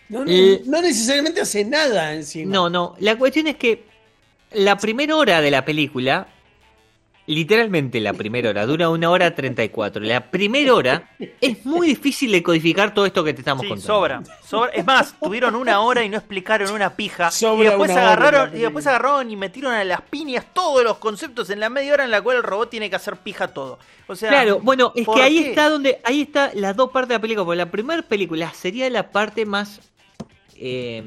No, 0.09 0.25
no, 0.25 0.31
Eh, 0.31 0.62
no 0.65 0.81
necesariamente 0.81 1.41
hace 1.43 1.65
nada 1.65 2.15
encima. 2.15 2.50
No, 2.53 2.71
no. 2.71 2.95
La 3.00 3.17
cuestión 3.19 3.47
es 3.47 3.57
que 3.57 3.85
la 4.53 4.79
primera 4.79 5.15
hora 5.17 5.43
de 5.43 5.50
la 5.50 5.65
película, 5.67 6.29
literalmente 7.28 8.00
la 8.00 8.12
primera 8.14 8.50
hora, 8.50 8.66
dura 8.66 8.88
una 8.88 9.11
hora 9.11 9.35
34. 9.35 10.02
La 10.02 10.30
primera 10.30 10.75
hora 10.75 11.11
es 11.40 11.64
muy 11.64 11.87
difícil 11.87 12.32
de 12.32 12.42
codificar 12.42 12.92
todo 12.94 13.06
esto 13.06 13.23
que 13.23 13.32
te 13.35 13.42
estamos 13.42 13.62
Sí, 13.62 13.68
contando. 13.68 13.87
sobra, 13.94 14.23
sobra. 14.44 14.70
Es 14.73 14.85
más, 14.85 15.14
tuvieron 15.20 15.54
una 15.54 15.80
hora 15.80 16.02
y 16.02 16.08
no 16.08 16.16
explicaron 16.16 16.73
una 16.73 16.97
pija. 16.97 17.30
Sobra 17.30 17.64
y 17.64 17.68
después 17.68 17.90
agarraron, 17.92 18.56
y 18.56 18.61
después 18.61 18.87
agarraron 18.87 19.30
y 19.30 19.37
metieron 19.37 19.73
a 19.75 19.85
las 19.85 20.00
piñas 20.02 20.47
todos 20.52 20.82
los 20.82 20.99
conceptos 20.99 21.50
en 21.50 21.61
la 21.61 21.68
media 21.70 21.92
hora 21.92 22.04
en 22.04 22.11
la 22.11 22.20
cual 22.23 22.38
el 22.38 22.42
robot 22.42 22.70
tiene 22.70 22.90
que 22.90 22.97
hacer 22.97 23.16
pija 23.18 23.49
todo. 23.49 23.78
O 24.06 24.16
sea, 24.16 24.30
Claro, 24.30 24.61
bueno, 24.62 24.92
es 24.97 25.04
¿por 25.04 25.16
que 25.16 25.23
ahí 25.23 25.42
qué? 25.42 25.50
está 25.50 25.68
donde, 25.68 26.00
ahí 26.04 26.23
está 26.23 26.50
las 26.54 26.75
dos 26.75 26.90
partes 26.90 27.11
de 27.11 27.14
la 27.16 27.20
película. 27.20 27.44
Porque 27.44 27.58
la 27.58 27.70
primera 27.70 28.02
película 28.02 28.52
sería 28.54 28.88
la 28.90 29.11
parte 29.11 29.44
más 29.44 29.80
eh, 30.56 31.02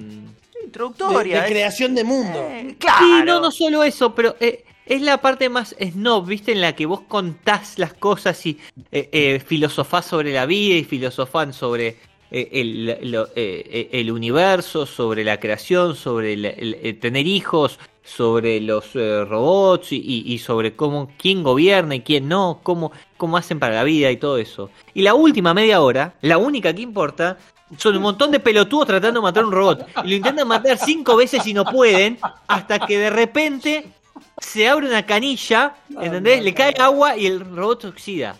introductoria. 0.64 1.42
de 1.42 1.50
creación 1.50 1.96
de 1.96 2.04
mundo. 2.04 2.40
eh, 2.52 2.76
claro. 2.80 3.00
Sí, 3.06 3.12
no, 3.26 3.40
no 3.42 3.52
solo 3.52 3.84
eso, 3.84 4.14
pero 4.14 4.36
eh, 4.40 4.64
es 4.92 5.02
la 5.02 5.22
parte 5.22 5.48
más 5.48 5.74
snob, 5.80 6.26
¿viste? 6.26 6.52
En 6.52 6.60
la 6.60 6.76
que 6.76 6.86
vos 6.86 7.00
contás 7.08 7.80
las 7.80 7.94
cosas 7.94 8.46
y 8.46 8.60
eh, 8.92 9.08
eh, 9.14 9.40
filosofás 9.40 10.06
sobre 10.06 10.34
la 10.34 10.46
vida 10.46 10.76
y 10.76 10.84
filosofán 10.84 11.54
sobre 11.54 11.96
eh, 12.30 13.90
el, 13.94 14.12
universo, 14.12 14.86
sobre 14.86 15.24
la 15.24 15.40
creación, 15.40 15.96
sobre 15.96 16.34
el, 16.34 17.00
tener 17.00 17.26
hijos, 17.26 17.80
sobre 18.04 18.60
los 18.60 18.94
robots 18.94 19.94
y 19.94 20.38
sobre 20.40 20.76
cómo 20.76 21.10
quién 21.18 21.42
gobierna 21.42 21.96
y 21.96 22.02
quién 22.02 22.28
no, 22.28 22.60
cómo, 22.62 22.92
cómo 23.16 23.38
hacen 23.38 23.60
para 23.60 23.76
la 23.76 23.86
vida 23.86 24.12
y 24.12 24.18
todo 24.18 24.38
eso. 24.38 24.72
Y 24.94 25.04
la 25.04 25.14
última 25.14 25.54
media 25.54 25.80
hora, 25.80 26.16
la 26.20 26.38
única 26.38 26.74
que 26.74 26.82
importa, 26.82 27.38
son 27.78 27.96
un 27.96 28.02
montón 28.02 28.30
de 28.30 28.42
pelotudos 28.42 28.88
tratando 28.88 29.22
de 29.22 29.24
matar 29.24 29.44
a 29.44 29.48
un 29.48 29.54
robot. 29.54 29.88
Y 30.04 30.10
lo 30.10 30.16
intentan 30.16 30.50
matar 30.50 30.78
cinco 30.78 31.16
veces 31.16 31.48
y 31.48 31.54
no 31.54 31.64
pueden, 31.64 32.20
hasta 32.48 32.80
que 32.80 32.98
de 32.98 33.10
repente 33.10 34.01
se 34.42 34.68
abre 34.68 34.88
una 34.88 35.06
canilla, 35.06 35.76
¿entendés? 35.90 36.44
Le 36.44 36.54
cae 36.54 36.74
agua 36.80 37.16
y 37.16 37.26
el 37.28 37.40
robot 37.40 37.82
se 37.84 37.88
oxida. 37.88 38.36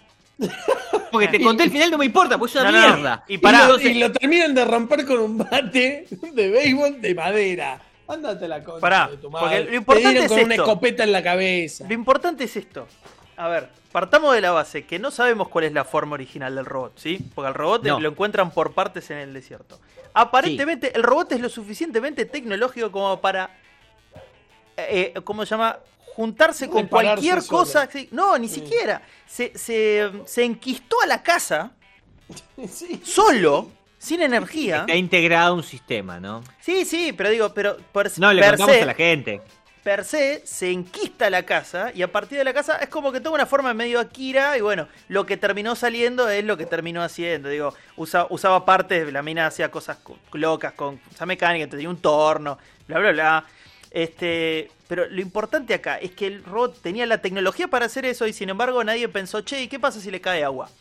Porque 1.12 1.28
te 1.28 1.40
conté 1.44 1.64
el 1.64 1.72
final, 1.72 1.92
no 1.92 1.98
me 1.98 2.06
importa, 2.06 2.38
pues 2.38 2.56
es 2.56 2.62
una 2.62 2.72
No, 2.72 2.78
mierda. 2.96 3.24
Y 3.28 3.36
Y, 3.36 3.38
pará. 3.38 3.68
lo, 3.68 3.80
y 3.80 3.94
lo 3.94 4.12
terminan 4.12 4.54
de 4.54 4.66
romper 4.66 5.06
con 5.06 5.20
un 5.20 5.38
bate 5.38 6.08
de 6.34 6.50
béisbol 6.50 7.00
de 7.02 7.16
madera. 7.16 7.80
Ándate 8.08 8.46
la 8.48 8.62
concha 8.62 8.82
Pará, 8.82 9.08
de 9.10 9.18
tu 9.18 9.32
porque 9.32 9.46
madre. 9.46 9.64
lo 9.70 9.76
importante 9.78 10.08
Te 10.08 10.10
dieron 10.20 10.26
es 10.26 10.32
con 10.32 10.44
una 10.46 10.54
esto. 10.56 10.64
escopeta 10.66 11.04
en 11.06 11.12
la 11.14 11.24
cabeza. 11.24 11.86
Lo 11.88 11.94
importante 11.94 12.44
es 12.44 12.58
esto. 12.58 12.88
A 13.38 13.48
ver, 13.48 13.70
partamos 13.94 14.34
de 14.34 14.42
la 14.42 14.52
base, 14.52 14.86
que 14.86 15.00
no 15.00 15.12
sabemos 15.12 15.48
cuál 15.48 15.64
es 15.66 15.72
la 15.72 15.86
forma 15.86 16.16
original 16.16 16.54
del 16.56 16.66
robot, 16.66 16.94
¿sí? 16.98 17.20
Porque 17.34 17.48
al 17.48 17.54
robot 17.54 17.84
No. 17.86 18.00
lo 18.02 18.10
encuentran 18.10 18.52
por 18.52 18.74
partes 18.74 19.10
en 19.12 19.18
el 19.20 19.34
desierto. 19.34 19.80
Aparentemente, 20.14 20.92
el 20.94 21.04
robot 21.04 21.32
es 21.32 21.40
lo 21.40 21.48
suficientemente 21.48 22.26
tecnológico 22.26 22.92
como 22.92 23.22
para. 23.22 23.50
Eh, 24.76 25.14
eh, 25.16 25.22
¿Cómo 25.24 25.46
se 25.46 25.52
llama? 25.52 25.78
Juntarse 26.16 26.70
con 26.70 26.88
cualquier 26.88 27.46
cosa. 27.46 27.88
sí, 27.92 28.10
No, 28.12 28.38
ni 28.38 28.48
siquiera. 28.50 29.02
Se, 29.28 29.58
se, 29.58 30.12
se 30.26 30.44
enquistó 30.44 31.02
a 31.02 31.08
la 31.08 31.24
casa 31.24 31.72
Sí. 32.70 33.02
solo, 33.04 33.70
sin 33.98 34.22
energía. 34.22 34.82
Está 34.82 34.96
integrado 34.96 35.56
un 35.56 35.64
sistema, 35.64 36.20
¿no? 36.20 36.44
Sí, 36.60 36.86
sí, 36.86 37.14
pero 37.14 37.30
digo, 37.30 37.54
pero 37.54 37.78
per, 37.92 38.12
No, 38.18 38.34
le 38.34 38.42
per 38.42 38.52
contamos 38.52 38.76
se- 38.76 38.82
a 38.82 38.86
la 38.86 38.94
gente. 38.94 39.42
per 39.84 40.06
se 40.06 40.42
se 40.46 40.70
enquista 40.72 41.30
la 41.30 41.44
casa 41.44 41.92
y 41.96 42.04
a 42.04 42.12
partir 42.12 42.38
de 42.38 42.44
la 42.44 42.54
casa 42.54 42.76
es 42.78 42.88
como 42.90 43.12
que 43.12 43.20
toma 43.20 43.36
una 43.36 43.46
forma 43.48 43.74
medio 43.74 44.00
Akira 44.00 44.56
y 44.58 44.62
bueno, 44.62 44.88
lo 45.08 45.26
que 45.26 45.38
terminó 45.38 45.76
saliendo 45.76 46.30
es 46.30 46.44
lo 46.46 46.56
que 46.58 46.66
terminó 46.68 47.02
haciendo. 47.02 47.50
Digo, 47.50 47.74
usa- 47.96 48.28
usaba 48.30 48.64
partes, 48.66 49.12
la 49.12 49.24
mina 49.24 49.48
hacía 49.48 49.72
cosas 49.72 49.98
co- 50.04 50.20
locas 50.34 50.74
con 50.74 51.00
esa 51.12 51.26
mecánica, 51.26 51.68
tenía 51.68 51.90
un 51.90 51.98
torno, 51.98 52.58
bla, 52.88 53.00
bla, 53.00 53.12
bla. 53.12 53.46
Este, 53.92 54.72
pero 54.88 55.08
lo 55.10 55.20
importante 55.22 55.74
acá 55.74 55.98
es 55.98 56.12
que 56.12 56.26
el 56.28 56.44
robot 56.46 56.82
tenía 56.82 57.06
la 57.06 57.18
tecnología 57.20 57.68
para 57.68 57.86
hacer 57.88 58.06
eso 58.06 58.26
y 58.26 58.32
sin 58.34 58.50
embargo 58.50 58.82
nadie 58.84 59.08
pensó, 59.10 59.42
che, 59.42 59.62
¿y 59.64 59.68
qué 59.68 59.80
pasa 59.80 60.00
si 60.00 60.10
le 60.10 60.22
cae 60.22 60.44
agua? 60.44 60.70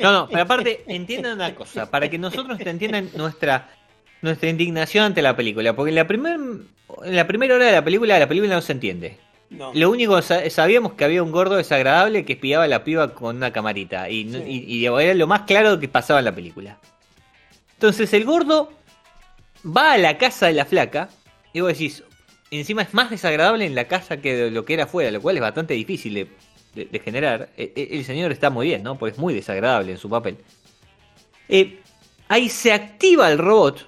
No, 0.00 0.12
no, 0.12 0.28
pero 0.28 0.42
aparte, 0.42 0.84
entiendan 0.86 1.34
una 1.34 1.54
cosa, 1.54 1.90
para 1.90 2.08
que 2.10 2.18
nosotros 2.18 2.58
entiendan 2.60 3.08
nuestra 3.14 3.70
nuestra 4.20 4.48
indignación 4.48 5.04
ante 5.04 5.22
la 5.22 5.36
película, 5.36 5.74
porque 5.76 5.90
en 5.90 5.94
la 5.94 6.06
primer, 6.06 6.34
en 6.34 7.16
la 7.16 7.26
primera 7.28 7.54
hora 7.54 7.66
de 7.66 7.72
la 7.72 7.84
película, 7.84 8.18
la 8.18 8.26
película 8.28 8.52
no 8.56 8.60
se 8.60 8.72
entiende. 8.72 9.16
No. 9.50 9.70
Lo 9.72 9.90
único 9.90 10.20
sabíamos 10.20 10.94
que 10.94 11.04
había 11.04 11.22
un 11.22 11.30
gordo 11.30 11.56
desagradable 11.56 12.24
que 12.24 12.32
espiaba 12.34 12.64
a 12.64 12.68
la 12.68 12.82
piba 12.82 13.14
con 13.14 13.36
una 13.36 13.52
camarita, 13.52 14.10
y, 14.10 14.28
Sí. 14.30 14.42
y- 14.46 14.76
y 14.78 14.86
era 14.86 15.14
lo 15.14 15.26
más 15.28 15.42
claro 15.42 15.78
que 15.78 15.86
pasaba 15.88 16.18
en 16.18 16.24
la 16.26 16.34
película. 16.34 16.78
Entonces 17.74 18.12
el 18.12 18.24
gordo 18.24 18.72
va 19.64 19.92
a 19.92 19.98
la 19.98 20.18
casa 20.18 20.46
de 20.46 20.52
la 20.52 20.64
flaca, 20.64 21.08
y 21.52 21.60
vos 21.60 21.72
decís, 21.72 22.04
encima 22.50 22.82
es 22.82 22.94
más 22.94 23.10
desagradable 23.10 23.66
en 23.66 23.74
la 23.74 23.88
casa 23.88 24.18
que 24.18 24.34
de 24.34 24.50
lo 24.50 24.64
que 24.64 24.74
era 24.74 24.84
afuera, 24.84 25.10
lo 25.10 25.20
cual 25.20 25.36
es 25.36 25.42
bastante 25.42 25.74
difícil 25.74 26.28
de, 26.74 27.00
generar. 27.00 27.50
E- 27.56 27.72
e- 27.74 27.88
El, 27.92 28.04
señor 28.04 28.32
está 28.32 28.50
muy 28.50 28.68
bien, 28.68 28.82
¿no? 28.82 28.98
Porque 28.98 29.12
es 29.14 29.18
muy 29.18 29.34
desagradable 29.34 29.92
en 29.92 29.98
su 29.98 30.08
papel. 30.08 30.38
Eh, 31.48 31.80
ahí 32.28 32.48
se 32.48 32.72
activa 32.72 33.30
el 33.30 33.38
robot, 33.38 33.86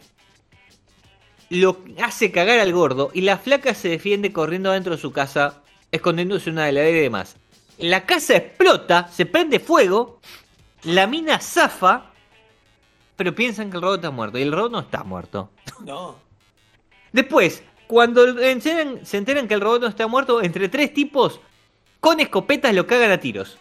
lo 1.50 1.78
hace 2.02 2.30
cagar 2.30 2.58
al 2.60 2.72
gordo, 2.72 3.10
y 3.14 3.22
la 3.22 3.38
flaca 3.38 3.74
se 3.74 3.88
defiende 3.88 4.32
corriendo 4.32 4.70
adentro 4.70 4.96
de 4.96 5.02
su 5.02 5.12
casa, 5.12 5.62
escondiéndose 5.90 6.50
una 6.50 6.68
heladera 6.68 6.98
y 6.98 7.02
demás. 7.02 7.36
La 7.78 8.04
casa 8.04 8.36
explota, 8.36 9.08
se 9.08 9.26
prende 9.26 9.58
fuego, 9.58 10.20
la 10.84 11.06
mina 11.06 11.38
zafa, 11.40 12.09
pero 13.20 13.34
piensan 13.34 13.68
que 13.70 13.76
el 13.76 13.82
robot 13.82 13.96
está 13.96 14.10
muerto, 14.10 14.38
y 14.38 14.42
el 14.42 14.50
robot 14.50 14.72
no 14.72 14.78
está 14.80 15.04
muerto. 15.04 15.50
No. 15.84 16.16
Después, 17.12 17.62
cuando 17.86 18.26
enteran- 18.40 19.04
se 19.04 19.18
enteran 19.18 19.46
que 19.46 19.52
el 19.52 19.60
robot 19.60 19.82
no 19.82 19.88
está 19.88 20.06
muerto, 20.06 20.40
entre 20.42 20.70
tres 20.70 20.94
tipos 20.94 21.38
con 22.00 22.18
escopetas 22.18 22.74
lo 22.74 22.86
cagan 22.86 23.10
a 23.10 23.18
tiros. 23.20 23.58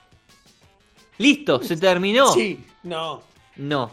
Listo, 1.18 1.62
se 1.62 1.75
terminó. 1.75 2.32
Sí, 2.32 2.63
no. 2.84 3.22
No. 3.58 3.92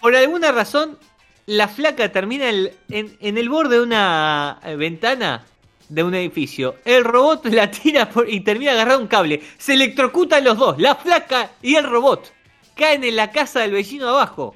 Por 0.00 0.16
alguna 0.16 0.50
razón, 0.50 0.98
la 1.46 1.68
flaca 1.68 2.10
termina 2.10 2.48
el- 2.48 2.72
en, 2.88 3.16
en 3.20 3.38
el 3.38 3.48
borde 3.48 3.76
de 3.76 3.82
una 3.82 4.58
eh, 4.64 4.74
ventana 4.74 5.44
de 5.88 6.02
un 6.02 6.12
edificio. 6.16 6.74
El 6.84 7.04
robot 7.04 7.46
la 7.46 7.70
tira 7.70 8.10
por- 8.10 8.28
y 8.28 8.40
termina 8.40 8.72
agarrando 8.72 9.02
un 9.02 9.06
cable. 9.08 9.40
Se 9.58 9.74
electrocutan 9.74 10.42
los 10.42 10.58
dos, 10.58 10.76
la 10.80 10.96
flaca 10.96 11.52
y 11.62 11.76
el 11.76 11.84
robot. 11.84 12.32
Caen 12.78 13.02
en 13.02 13.16
la 13.16 13.32
casa 13.32 13.58
del 13.60 13.72
vecino 13.72 14.08
abajo. 14.08 14.54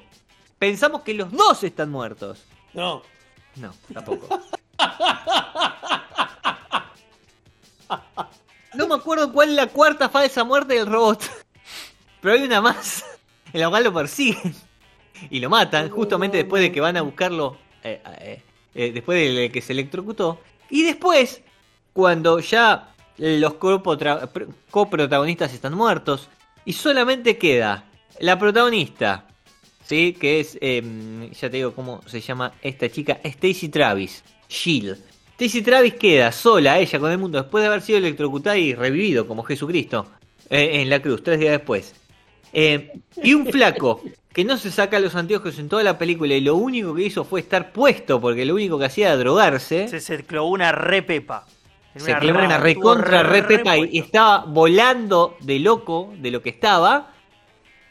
Pensamos 0.57 1.01
que 1.01 1.13
los 1.13 1.29
dos 1.29 1.61
están 1.65 1.91
muertos. 1.91 2.41
No. 2.73 3.03
No, 3.57 3.73
tampoco. 3.93 4.41
No 8.73 8.87
me 8.87 8.95
acuerdo 8.95 9.31
cuál 9.33 9.49
es 9.49 9.55
la 9.55 9.67
cuarta 9.67 10.07
falsa 10.07 10.45
muerte 10.45 10.75
del 10.75 10.87
robot. 10.87 11.21
Pero 12.21 12.33
hay 12.33 12.43
una 12.43 12.61
más. 12.61 13.05
En 13.51 13.59
la 13.59 13.69
cual 13.69 13.83
lo 13.83 13.93
persiguen. 13.93 14.55
Y 15.29 15.41
lo 15.41 15.49
matan, 15.49 15.89
justamente 15.89 16.37
después 16.37 16.63
de 16.63 16.71
que 16.71 16.79
van 16.81 16.95
a 16.95 17.01
buscarlo. 17.01 17.57
eh, 17.83 18.01
eh, 18.21 18.41
eh, 18.73 18.91
después 18.93 19.35
de 19.35 19.51
que 19.51 19.61
se 19.61 19.73
electrocutó. 19.73 20.39
Y 20.69 20.83
después, 20.83 21.41
cuando 21.91 22.39
ya 22.39 22.95
los 23.17 23.55
coprotagonistas 24.71 25.53
están 25.53 25.73
muertos. 25.73 26.29
Y 26.65 26.71
solamente 26.73 27.37
queda 27.37 27.83
la 28.19 28.37
protagonista. 28.39 29.27
¿Sí? 29.83 30.13
Que 30.19 30.39
es. 30.39 30.57
em, 30.61 31.31
ya 31.31 31.49
te 31.49 31.57
digo 31.57 31.73
cómo 31.75 32.01
se 32.07 32.21
llama 32.21 32.53
esta 32.61 32.89
chica. 32.89 33.19
Stacy 33.23 33.69
Travis. 33.69 34.23
Shield. 34.49 34.97
Stacy 35.35 35.61
Travis 35.63 35.95
queda 35.95 36.31
sola, 36.31 36.79
ella 36.79 36.99
con 36.99 37.11
el 37.11 37.17
mundo, 37.17 37.39
después 37.41 37.63
de 37.63 37.67
haber 37.67 37.81
sido 37.81 37.97
electrocutada 37.99 38.57
y 38.57 38.73
revivido 38.75 39.27
como 39.27 39.43
Jesucristo. 39.43 40.11
eh, 40.49 40.81
en 40.81 40.89
la 40.89 41.01
cruz, 41.01 41.23
tres 41.23 41.39
días 41.39 41.51
después. 41.53 41.95
Eh, 42.53 42.91
y 43.21 43.33
un 43.33 43.47
flaco 43.47 44.01
que 44.31 44.45
no 44.45 44.57
se 44.57 44.71
saca 44.71 44.99
los 44.99 45.15
anteojos 45.15 45.57
en 45.59 45.69
toda 45.69 45.83
la 45.83 45.97
película 45.97 46.35
y 46.35 46.41
lo 46.41 46.55
único 46.55 46.93
que 46.95 47.03
hizo 47.03 47.23
fue 47.25 47.39
estar 47.41 47.71
puesto 47.71 48.21
porque 48.21 48.45
lo 48.45 48.55
único 48.55 48.77
que 48.79 48.85
hacía 48.85 49.07
era 49.07 49.17
drogarse. 49.17 49.87
Se, 49.87 49.99
se 50.01 50.23
clavó 50.25 50.49
una 50.49 50.71
repepa. 50.71 51.47
se 51.95 52.17
clavó 52.17 52.43
una 52.43 52.57
recontra 52.57 53.23
repepa 53.23 53.77
y, 53.77 53.89
y 53.91 53.99
estaba 53.99 54.45
volando 54.45 55.37
de 55.41 55.59
loco 55.59 56.13
de 56.17 56.31
lo 56.31 56.41
que 56.41 56.49
estaba. 56.49 57.12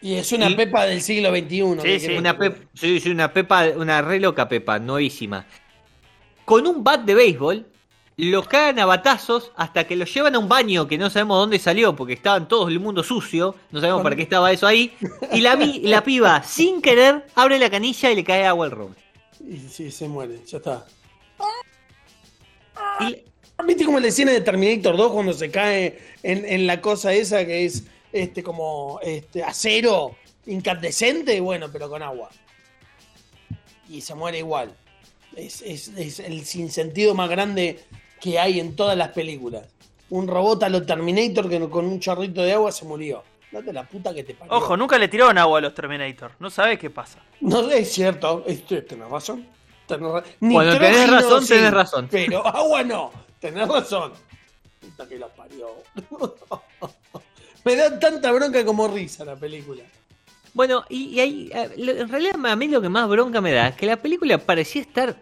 Y 0.02 0.14
es 0.16 0.32
una 0.32 0.50
Y- 0.50 0.54
pepa 0.56 0.85
del 0.85 1.00
siglo 1.00 1.30
XXI. 1.30 1.49
Sí, 1.49 1.82
¿qué 1.82 2.00
sí. 2.00 2.12
Una, 2.16 2.32
que- 2.32 2.50
pep- 2.50 2.68
sí, 2.75 3.00
sí, 3.00 3.11
una 3.11 3.32
pepa, 3.32 3.66
una 3.76 4.02
re 4.02 4.18
loca 4.21 4.49
pepa, 4.49 4.78
nuevísima. 4.78 5.47
Con 6.44 6.66
un 6.66 6.82
bat 6.82 7.02
de 7.02 7.14
béisbol, 7.14 7.66
lo 8.16 8.42
cagan 8.44 8.78
a 8.80 8.85
batazos 8.87 9.52
hasta 9.56 9.85
que 9.87 9.94
lo 9.97 10.04
llevan 10.04 10.35
a 10.35 10.38
un 10.40 10.49
baño 10.49 10.87
que 10.88 10.99
no 10.99 11.09
sabemos 11.09 11.38
dónde 11.38 11.59
salió 11.59 11.94
porque 11.94 12.14
estaban 12.14 12.49
todo 12.49 12.68
el 12.68 12.80
mundo 12.80 13.02
sucio, 13.04 13.54
no 13.71 13.80
sabemos 13.80 14.02
para 14.02 14.16
qué 14.16 14.23
estaba 14.23 14.50
eso 14.52 14.66
ahí. 14.66 14.92
Y 15.32 15.40
la, 15.40 16.02
piba, 16.02 16.42
sin 16.42 16.82
querer, 16.82 17.25
abre 17.37 17.59
la 17.59 17.71
canilla 17.71 18.11
y 18.11 18.16
le 18.16 18.25
cae 18.25 18.44
agua 18.44 18.66
al 18.66 18.73
robot. 18.73 18.97
Y 19.49 19.56
sí, 19.68 19.90
se 19.90 20.09
muere, 20.09 20.40
ya 20.47 20.59
está. 20.59 20.85
Y- 23.00 23.16
¿Viste 23.64 23.85
como 23.85 24.00
la 24.00 24.09
escena 24.09 24.32
de 24.32 24.40
Terminator 24.40 24.97
2 24.97 25.12
cuando 25.12 25.32
se 25.32 25.49
cae 25.50 25.99
en, 26.25 26.44
en 26.44 26.66
la 26.66 26.80
cosa 26.80 27.12
esa 27.12 27.47
que 27.47 27.64
es 27.64 27.85
este 28.12 28.42
como 28.42 29.00
este 29.02 29.42
acero 29.42 30.16
incandescente, 30.47 31.40
bueno, 31.40 31.69
pero 31.73 31.88
con 31.88 32.02
agua. 32.02 32.28
Y 33.88 34.00
se 34.00 34.14
muere 34.14 34.38
igual. 34.38 34.75
Es, 35.37 35.62
es- 35.62 35.88
es 35.88 36.21
el 36.21 36.45
sinsentido 36.45 37.14
más 37.14 37.28
grande 37.31 37.85
que 38.21 38.38
hay 38.38 38.61
en 38.61 38.76
todas 38.76 38.97
las 38.97 39.09
películas. 39.09 39.66
Un 40.11 40.28
robot 40.28 40.62
a 40.64 40.69
lo 40.69 40.85
Terminator 40.85 41.49
que 41.49 41.59
con 41.71 41.87
un 41.87 41.99
chorrito 42.00 42.42
de 42.42 42.52
agua 42.52 42.71
se 42.71 42.85
murió. 42.85 43.23
Date 43.50 43.73
la 43.73 43.87
puta 43.87 44.14
que 44.14 44.25
te 44.25 44.35
parió. 44.35 44.54
Ojo, 44.57 44.76
nunca 44.76 44.99
le 44.99 45.09
tiraron 45.09 45.37
agua 45.38 45.59
a 45.59 45.62
los 45.62 45.75
Terminator. 45.75 46.33
No 46.38 46.50
sabes 46.50 46.78
qué 46.78 46.90
pasa. 46.90 47.19
No 47.40 47.71
es 47.71 47.92
cierto, 47.92 48.45
tenés 48.88 49.09
razón. 49.09 49.47
Tenés 49.87 50.11
ra- 50.12 50.25
Cuando 50.38 50.78
tenés 50.78 51.11
razón, 51.11 51.42
sí, 51.42 51.49
tenés 51.54 51.73
razón. 51.73 52.09
Pero 52.11 52.47
agua 52.47 52.83
no, 52.83 53.11
tenés 53.40 53.66
razón. 53.69 54.12
Puta 54.81 55.09
que 55.09 55.19
la 55.19 55.28
parió. 55.28 55.69
Me 57.64 57.76
da 57.76 57.99
tanta 57.99 58.33
bronca 58.33 58.64
como 58.64 58.88
risa 58.88 59.25
la 59.25 59.37
película. 59.37 59.83
Bueno, 60.54 60.85
y, 60.88 61.04
y 61.04 61.21
ahí, 61.21 61.50
eh, 61.54 61.71
en 61.76 62.09
realidad 62.09 62.35
a 62.45 62.57
mí 62.57 62.69
lo 62.69 62.83
que 62.83 62.88
más 62.88 63.09
bronca 63.09 63.40
me 63.40 63.52
da 63.52 63.69
es 63.69 63.76
que 63.76 63.87
la 63.87 63.97
película 63.97 64.38
parecía 64.38 64.83
estar 64.83 65.16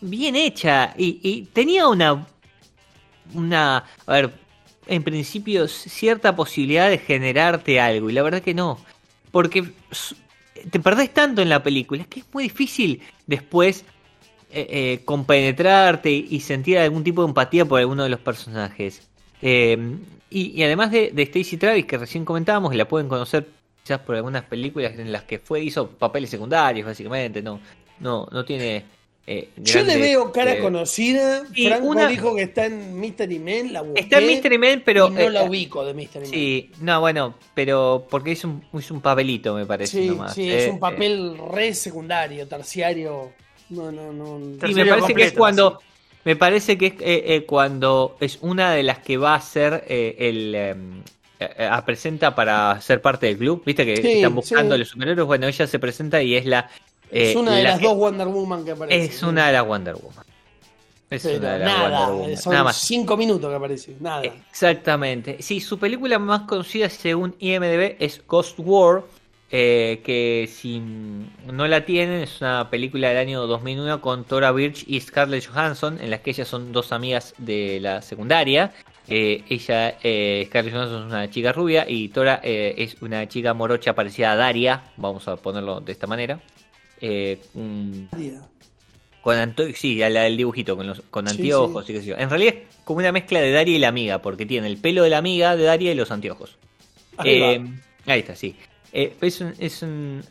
bien 0.00 0.34
hecha 0.34 0.94
y, 0.96 1.20
y 1.22 1.42
tenía 1.46 1.86
una, 1.86 2.26
una, 3.34 3.84
a 4.06 4.12
ver, 4.12 4.32
en 4.86 5.02
principio 5.02 5.68
cierta 5.68 6.34
posibilidad 6.34 6.88
de 6.88 6.98
generarte 6.98 7.80
algo 7.80 8.10
y 8.10 8.12
la 8.12 8.22
verdad 8.22 8.42
que 8.42 8.54
no, 8.54 8.78
porque 9.30 9.72
te 10.70 10.80
perdés 10.80 11.12
tanto 11.12 11.42
en 11.42 11.48
la 11.48 11.62
película 11.62 12.04
que 12.04 12.20
es 12.20 12.26
muy 12.32 12.44
difícil 12.44 13.02
después 13.26 13.84
eh, 14.50 14.66
eh, 14.70 15.00
compenetrarte 15.04 16.10
y 16.10 16.40
sentir 16.40 16.78
algún 16.78 17.04
tipo 17.04 17.22
de 17.22 17.28
empatía 17.28 17.64
por 17.64 17.80
alguno 17.80 18.04
de 18.04 18.08
los 18.08 18.20
personajes. 18.20 19.02
Eh, 19.42 19.76
y, 20.30 20.58
y 20.58 20.62
además 20.64 20.90
de, 20.90 21.10
de 21.12 21.22
Stacy 21.22 21.56
Travis, 21.56 21.86
que 21.86 21.98
recién 21.98 22.24
comentábamos, 22.24 22.74
la 22.74 22.86
pueden 22.88 23.08
conocer 23.08 23.46
quizás 23.82 24.00
por 24.00 24.16
algunas 24.16 24.42
películas 24.44 24.98
en 24.98 25.12
las 25.12 25.22
que 25.24 25.38
fue 25.38 25.62
hizo 25.62 25.88
papeles 25.88 26.30
secundarios, 26.30 26.86
básicamente, 26.86 27.40
no, 27.42 27.60
no, 28.00 28.26
no 28.32 28.44
tiene. 28.44 28.84
eh, 29.28 29.50
Yo 29.56 29.82
le 29.82 29.96
veo 29.96 30.32
cara 30.32 30.54
eh, 30.54 30.58
conocida. 30.58 31.44
y 31.54 31.66
Franco 31.68 31.86
una- 31.88 32.08
dijo 32.08 32.34
que 32.34 32.42
está 32.42 32.66
en 32.66 32.98
Mystery 32.98 33.38
Men, 33.38 33.72
la 33.72 33.82
busqué, 33.82 34.00
Está 34.00 34.18
en 34.18 34.26
Mystery 34.26 34.58
Men, 34.58 34.82
pero. 34.84 35.06
y 35.08 35.10
no 35.12 35.20
eh, 35.20 35.30
la 35.30 35.44
ubico 35.44 35.84
de 35.84 35.94
Mystery 35.94 36.24
Men. 36.24 36.30
Sí, 36.32 36.70
no, 36.80 36.98
bueno, 37.00 37.34
pero 37.54 38.06
porque 38.10 38.32
es 38.32 38.44
un, 38.44 38.62
es 38.74 38.90
un 38.90 39.00
papelito, 39.00 39.54
me 39.54 39.66
parece. 39.66 40.00
Sí, 40.02 40.08
nomás. 40.08 40.34
sí, 40.34 40.50
Eh, 40.50 40.64
es 40.64 40.68
un 40.68 40.76
eh, 40.76 40.80
papel 40.80 41.38
re 41.52 41.72
secundario, 41.74 42.46
terciario. 42.48 43.32
No, 43.70 43.90
no, 43.92 44.12
no. 44.12 44.38
Sí, 44.66 44.74
me 44.74 44.86
parece 44.86 45.14
que 45.14 45.24
es 45.24 45.32
cuando. 45.32 45.80
Me 46.26 46.36
parece 46.36 46.76
que 46.76 46.86
es 46.88 46.92
eh, 47.00 47.24
eh, 47.36 47.44
cuando 47.46 48.16
es 48.20 48.38
una 48.42 48.72
de 48.72 48.82
las 48.82 48.98
que 48.98 49.16
va 49.16 49.34
a 49.36 49.40
ser 49.40 49.84
eh, 49.88 50.16
el. 50.18 50.54
em, 50.54 50.98
eh, 51.38 51.48
eh, 51.58 51.70
presenta 51.86 52.34
para 52.34 52.80
ser 52.80 53.00
parte 53.00 53.26
del 53.26 53.38
club. 53.38 53.62
Viste 53.64 53.86
que 53.86 53.96
Sí, 53.98 54.08
están 54.14 54.34
buscando 54.34 54.74
sí. 54.74 54.74
a 54.74 54.78
los 54.78 54.88
superhéroes. 54.88 55.26
Bueno, 55.26 55.46
ella 55.46 55.66
se 55.66 55.78
presenta 55.78 56.20
y 56.22 56.34
es 56.34 56.44
la. 56.44 56.68
es 57.10 57.34
una 57.36 57.52
de 57.56 57.62
la 57.62 57.70
las 57.70 57.78
que- 57.78 57.86
dos 57.86 57.96
Wonder 57.96 58.26
Woman 58.26 58.64
que 58.64 58.72
aparece. 58.72 59.04
Es 59.14 59.22
una 59.22 59.46
de 59.46 59.52
las 59.54 59.66
Wonder 59.66 59.94
Woman. 59.94 60.24
Es 61.08 61.22
Pero 61.22 61.38
una 61.38 61.52
de 61.52 61.58
las 61.60 61.68
nada, 61.68 61.88
Wonder 62.08 62.20
Woman. 62.22 62.36
son 62.36 62.52
Nada 62.52 62.64
más. 62.64 62.76
cinco 62.78 63.16
minutos 63.16 63.48
que 63.48 63.54
aparece. 63.56 63.96
Nada. 64.00 64.22
Exactamente. 64.24 65.36
Sí, 65.40 65.60
su 65.60 65.78
película 65.78 66.18
más 66.18 66.42
conocida 66.42 66.90
según 66.90 67.36
IMDb 67.38 67.94
es 68.00 68.26
Ghost 68.26 68.56
War, 68.58 69.04
eh, 69.50 70.00
que 70.04 70.48
si 70.52 70.80
no 70.80 71.66
la 71.68 71.84
tienen 71.84 72.22
es 72.22 72.40
una 72.40 72.68
película 72.70 73.08
del 73.08 73.18
año 73.18 73.46
2001 73.46 74.00
con 74.00 74.24
Tora 74.24 74.50
Birch 74.52 74.84
y 74.88 75.00
Scarlett 75.00 75.46
Johansson, 75.46 75.98
en 76.00 76.10
las 76.10 76.20
que 76.20 76.30
ellas 76.30 76.48
son 76.48 76.72
dos 76.72 76.92
amigas 76.92 77.34
de 77.38 77.78
la 77.80 78.02
secundaria. 78.02 78.72
Eh, 79.08 79.44
ella, 79.48 79.96
eh, 80.02 80.44
Scarlett 80.48 80.74
Johansson 80.74 81.00
es 81.02 81.06
una 81.06 81.30
chica 81.30 81.52
rubia 81.52 81.86
y 81.88 82.08
Tora 82.08 82.40
eh, 82.42 82.74
es 82.78 83.00
una 83.02 83.28
chica 83.28 83.54
morocha 83.54 83.94
parecida 83.94 84.32
a 84.32 84.36
Daria, 84.36 84.82
vamos 84.96 85.28
a 85.28 85.36
ponerlo 85.36 85.80
de 85.80 85.92
esta 85.92 86.06
manera. 86.08 86.40
Eh, 87.00 87.38
con 89.22 89.36
anto- 89.36 89.64
sí, 89.74 89.96
la 89.96 90.08
del 90.22 90.36
dibujito, 90.36 90.76
con, 90.76 90.86
los, 90.86 91.02
con 91.10 91.26
Sí, 91.26 91.32
anteojos 91.36 91.88
y 91.90 91.92
qué 91.92 92.00
sé 92.00 92.06
yo. 92.06 92.16
En 92.16 92.30
realidad 92.30 92.54
es 92.54 92.76
como 92.84 92.98
una 92.98 93.12
mezcla 93.12 93.40
de 93.40 93.50
Daria 93.52 93.76
y 93.76 93.78
la 93.78 93.88
amiga, 93.88 94.22
porque 94.22 94.46
tiene 94.46 94.66
el 94.68 94.76
pelo 94.76 95.02
de 95.02 95.10
la 95.10 95.18
amiga 95.18 95.56
de 95.56 95.64
Daria 95.64 95.92
y 95.92 95.94
los 95.94 96.10
anteojos. 96.10 96.56
Ahí 98.06 98.20
está, 98.20 98.34
sí. 98.36 98.54
Eh, 98.98 99.14
es, 99.20 99.42
un, 99.42 99.52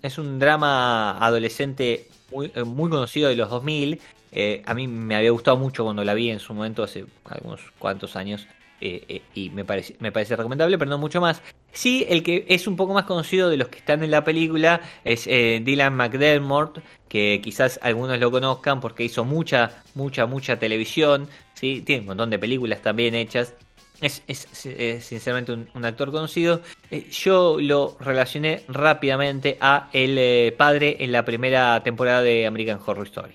es, 0.02 0.18
un, 0.18 0.40
drama 0.40 1.20
adolescente 1.24 2.08
muy, 2.32 2.48
eh, 2.48 2.64
conocido 2.66 3.30
de 3.30 3.36
los 3.36 3.48
2000. 3.52 4.02
Eh, 4.32 4.64
a 4.66 4.74
mí 4.74 4.88
me 4.88 5.16
había 5.16 5.30
gustado 5.30 5.56
mucho 5.56 5.84
cuando 5.84 6.04
la 6.04 6.16
vi 6.16 6.32
en 6.32 6.40
su 6.40 6.52
momento, 6.56 6.82
hace 6.82 7.06
algunos 7.26 7.62
cuantos 7.78 8.16
años. 8.16 8.48
eh, 8.82 9.22
y 9.36 9.52
me 9.52 9.66
parece, 9.66 9.96
me 10.00 10.12
parece 10.12 10.36
recomendable, 10.36 10.80
pero 10.80 10.90
no 10.90 10.98
mucho 10.98 11.22
más. 11.22 11.44
Sí, 11.74 12.08
el 12.10 12.24
que 12.24 12.44
es 12.50 12.66
un 12.66 12.76
poco 12.76 12.96
más 12.96 13.06
conocido 13.06 13.52
de 13.52 13.58
los 13.58 13.68
que 13.68 13.78
están 13.78 14.04
en 14.04 14.10
la 14.10 14.24
película 14.24 14.82
es 15.04 15.26
Dylan 15.26 15.96
McDermott, 15.96 16.80
que 17.08 17.42
quizás 17.44 17.80
algunos 17.84 18.20
lo 18.20 18.32
conozcan 18.32 18.82
porque 18.82 19.04
hizo 19.04 19.26
mucha, 19.26 19.84
mucha, 19.94 20.26
mucha 20.26 20.58
televisión. 20.58 21.30
¿sí? 21.54 21.84
Tiene 21.86 22.02
un 22.02 22.08
montón 22.08 22.32
de 22.32 22.40
películas 22.40 22.82
también 22.82 23.14
hechas. 23.14 23.54
Es, 24.02 24.24
es- 24.28 24.66
es 24.66 25.06
sinceramente 25.06 25.52
un, 25.54 25.68
un 25.74 25.86
actor 25.86 26.12
conocido. 26.12 26.62
Eh, 26.92 27.08
yo 27.10 27.58
lo 27.60 27.96
relacioné 28.00 28.64
rápidamente 28.68 29.58
a 29.62 29.90
el 29.94 30.18
eh, 30.18 30.54
padre 30.58 30.98
en 31.00 31.12
la 31.12 31.24
primera 31.26 31.82
temporada 31.84 32.22
de 32.22 32.46
American 32.46 32.80
Horror 32.86 33.08
Story. 33.08 33.34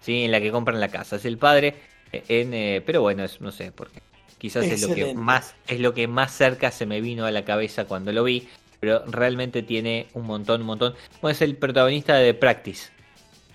¿sí? 0.00 0.24
En 0.24 0.30
la 0.32 0.40
que 0.40 0.50
compran 0.50 0.80
la 0.80 0.88
casa. 0.88 1.16
Es 1.16 1.24
el 1.24 1.38
padre 1.38 1.74
eh, 2.12 2.22
en... 2.28 2.82
pero 2.84 3.00
bueno, 3.02 3.24
es, 3.24 3.40
no 3.40 3.50
sé 3.52 3.72
por 3.72 3.90
qué. 3.90 4.00
Quizás 4.38 4.64
es 4.64 4.82
lo 4.82 4.92
que 4.94 5.14
más 5.14 5.54
es 5.68 5.78
lo 5.78 5.94
que 5.94 6.08
más 6.08 6.32
cerca 6.36 6.72
se 6.72 6.84
me 6.84 7.00
vino 7.00 7.24
a 7.26 7.30
la 7.30 7.44
cabeza 7.44 7.84
cuando 7.84 8.10
lo 8.12 8.24
vi, 8.24 8.48
pero 8.80 9.04
realmente 9.06 9.62
tiene 9.62 10.08
un 10.14 10.26
montón, 10.26 10.62
un 10.62 10.66
montón. 10.66 10.94
Bueno, 11.20 11.32
es 11.32 11.42
el 11.42 11.56
protagonista 11.56 12.16
de 12.16 12.32
The 12.32 12.38
Practice. 12.40 12.90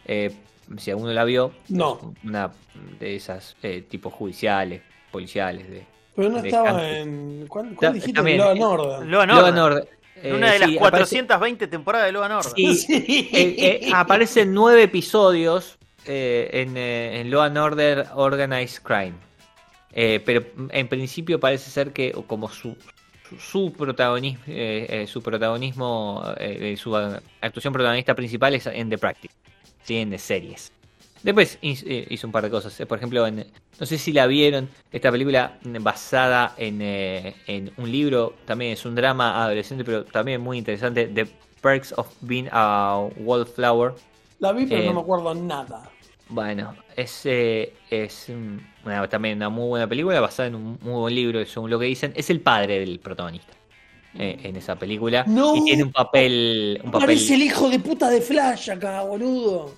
Eh, 0.05 0.31
si 0.77 0.89
alguno 0.91 1.11
la 1.11 1.25
vio, 1.25 1.51
No. 1.67 2.13
una 2.23 2.51
de 3.01 3.17
esas 3.17 3.57
tipos 3.89 4.13
judiciales, 4.13 4.81
policiales 5.11 5.69
de 5.69 5.85
Pero 6.17 6.29
no 6.31 6.39
estaba 6.39 6.89
en. 6.89 7.45
¿Cuál, 7.47 7.75
cuál 7.75 7.93
dijiste? 7.93 8.13
también. 8.13 8.39
Law 8.39 8.49
Order. 8.61 9.15
and 9.29 9.57
Order. 9.59 9.87
En 10.23 10.35
una 10.35 10.49
de 10.49 10.55
Eh, 10.55 10.59
las 10.59 10.69
sí, 10.69 10.77
aparece- 10.77 10.79
420 10.79 11.67
temporadas 11.67 12.07
de 12.07 12.11
Law 12.11 12.23
and 12.23 12.33
Order. 12.33 12.51
Sí, 12.55 12.75
Sí. 12.75 13.29
eh, 13.33 13.55
eh, 13.83 13.89
aparecen 13.93 14.51
nueve 14.53 14.81
episodios 14.83 15.77
eh, 16.05 16.49
en, 16.53 16.75
eh, 16.75 17.21
en 17.21 17.29
Law 17.29 17.41
and 17.43 17.57
Order 17.57 18.07
Organized 18.15 18.81
Crime. 18.81 19.13
Eh, 19.93 20.19
pero 20.25 20.43
en 20.71 20.87
principio 20.87 21.39
parece 21.39 21.69
ser 21.71 21.91
que 21.93 22.11
como 22.27 22.49
su, 22.49 22.75
su, 23.29 23.37
su 23.39 23.73
protagonismo, 23.73 24.43
eh, 24.47 24.85
eh, 24.89 25.07
su 25.07 25.21
protagonismo, 25.21 26.23
eh, 26.39 26.73
eh, 26.73 26.77
su 26.77 26.95
actuación 26.95 27.73
protagonista 27.73 28.15
principal 28.15 28.53
es 28.55 28.65
en 28.67 28.89
The 28.89 28.97
Practice, 28.97 29.33
¿sí? 29.83 29.97
en 29.97 30.09
The 30.09 30.17
series. 30.17 30.71
Después 31.23 31.57
hizo, 31.61 31.85
eh, 31.87 32.05
hizo 32.09 32.27
un 32.27 32.31
par 32.33 32.43
de 32.43 32.49
cosas. 32.49 32.79
eh, 32.79 32.85
Por 32.85 32.97
ejemplo, 32.97 33.25
en- 33.27 33.45
no 33.79 33.85
sé 33.85 33.97
si 33.97 34.11
la 34.13 34.27
vieron, 34.27 34.69
esta 34.91 35.11
película 35.11 35.57
mm, 35.63 35.83
basada 35.83 36.53
en, 36.57 36.79
eh, 36.81 37.35
en 37.47 37.71
un 37.77 37.91
libro, 37.91 38.35
también 38.45 38.73
es 38.73 38.85
un 38.85 38.95
drama 38.95 39.43
adolescente, 39.43 39.83
pero 39.83 40.03
también 40.05 40.41
muy 40.41 40.57
interesante, 40.57 41.07
The 41.07 41.27
Perks 41.61 41.93
of 41.97 42.07
Being 42.21 42.47
a 42.51 43.07
Wallflower. 43.17 43.93
La 44.39 44.51
vi, 44.51 44.65
pero 44.67 44.81
Eh, 44.81 44.85
no 44.87 44.93
me 44.93 45.01
acuerdo 45.01 45.33
nada. 45.33 45.89
Bueno, 46.29 46.75
es, 46.95 47.21
eh, 47.25 47.73
es 47.89 48.29
mm, 48.29 48.57
una- 48.85 49.07
también 49.07 49.37
una 49.37 49.49
muy 49.49 49.67
buena 49.69 49.87
película 49.87 50.19
basada 50.19 50.47
en 50.47 50.55
un 50.55 50.77
muy 50.81 50.93
buen 50.93 51.15
libro, 51.15 51.45
según 51.45 51.69
lo 51.69 51.79
que 51.79 51.85
dicen. 51.85 52.13
Es 52.15 52.29
el 52.29 52.41
padre 52.41 52.79
del 52.79 52.99
protagonista 52.99 53.53
eh, 54.19 54.37
en 54.43 54.55
esa 54.55 54.75
película. 54.75 55.23
No. 55.27 55.55
Y 55.55 55.63
tiene 55.63 55.83
un 55.83 55.91
papel... 55.91 56.79
Un 56.83 56.91
papel 56.91 57.07
Parece 57.07 57.35
el 57.35 57.43
hijo 57.43 57.69
de 57.69 57.79
puta 57.79 58.09
de 58.09 58.19
Flash 58.21 58.69
acá, 58.71 59.03
boludo. 59.03 59.75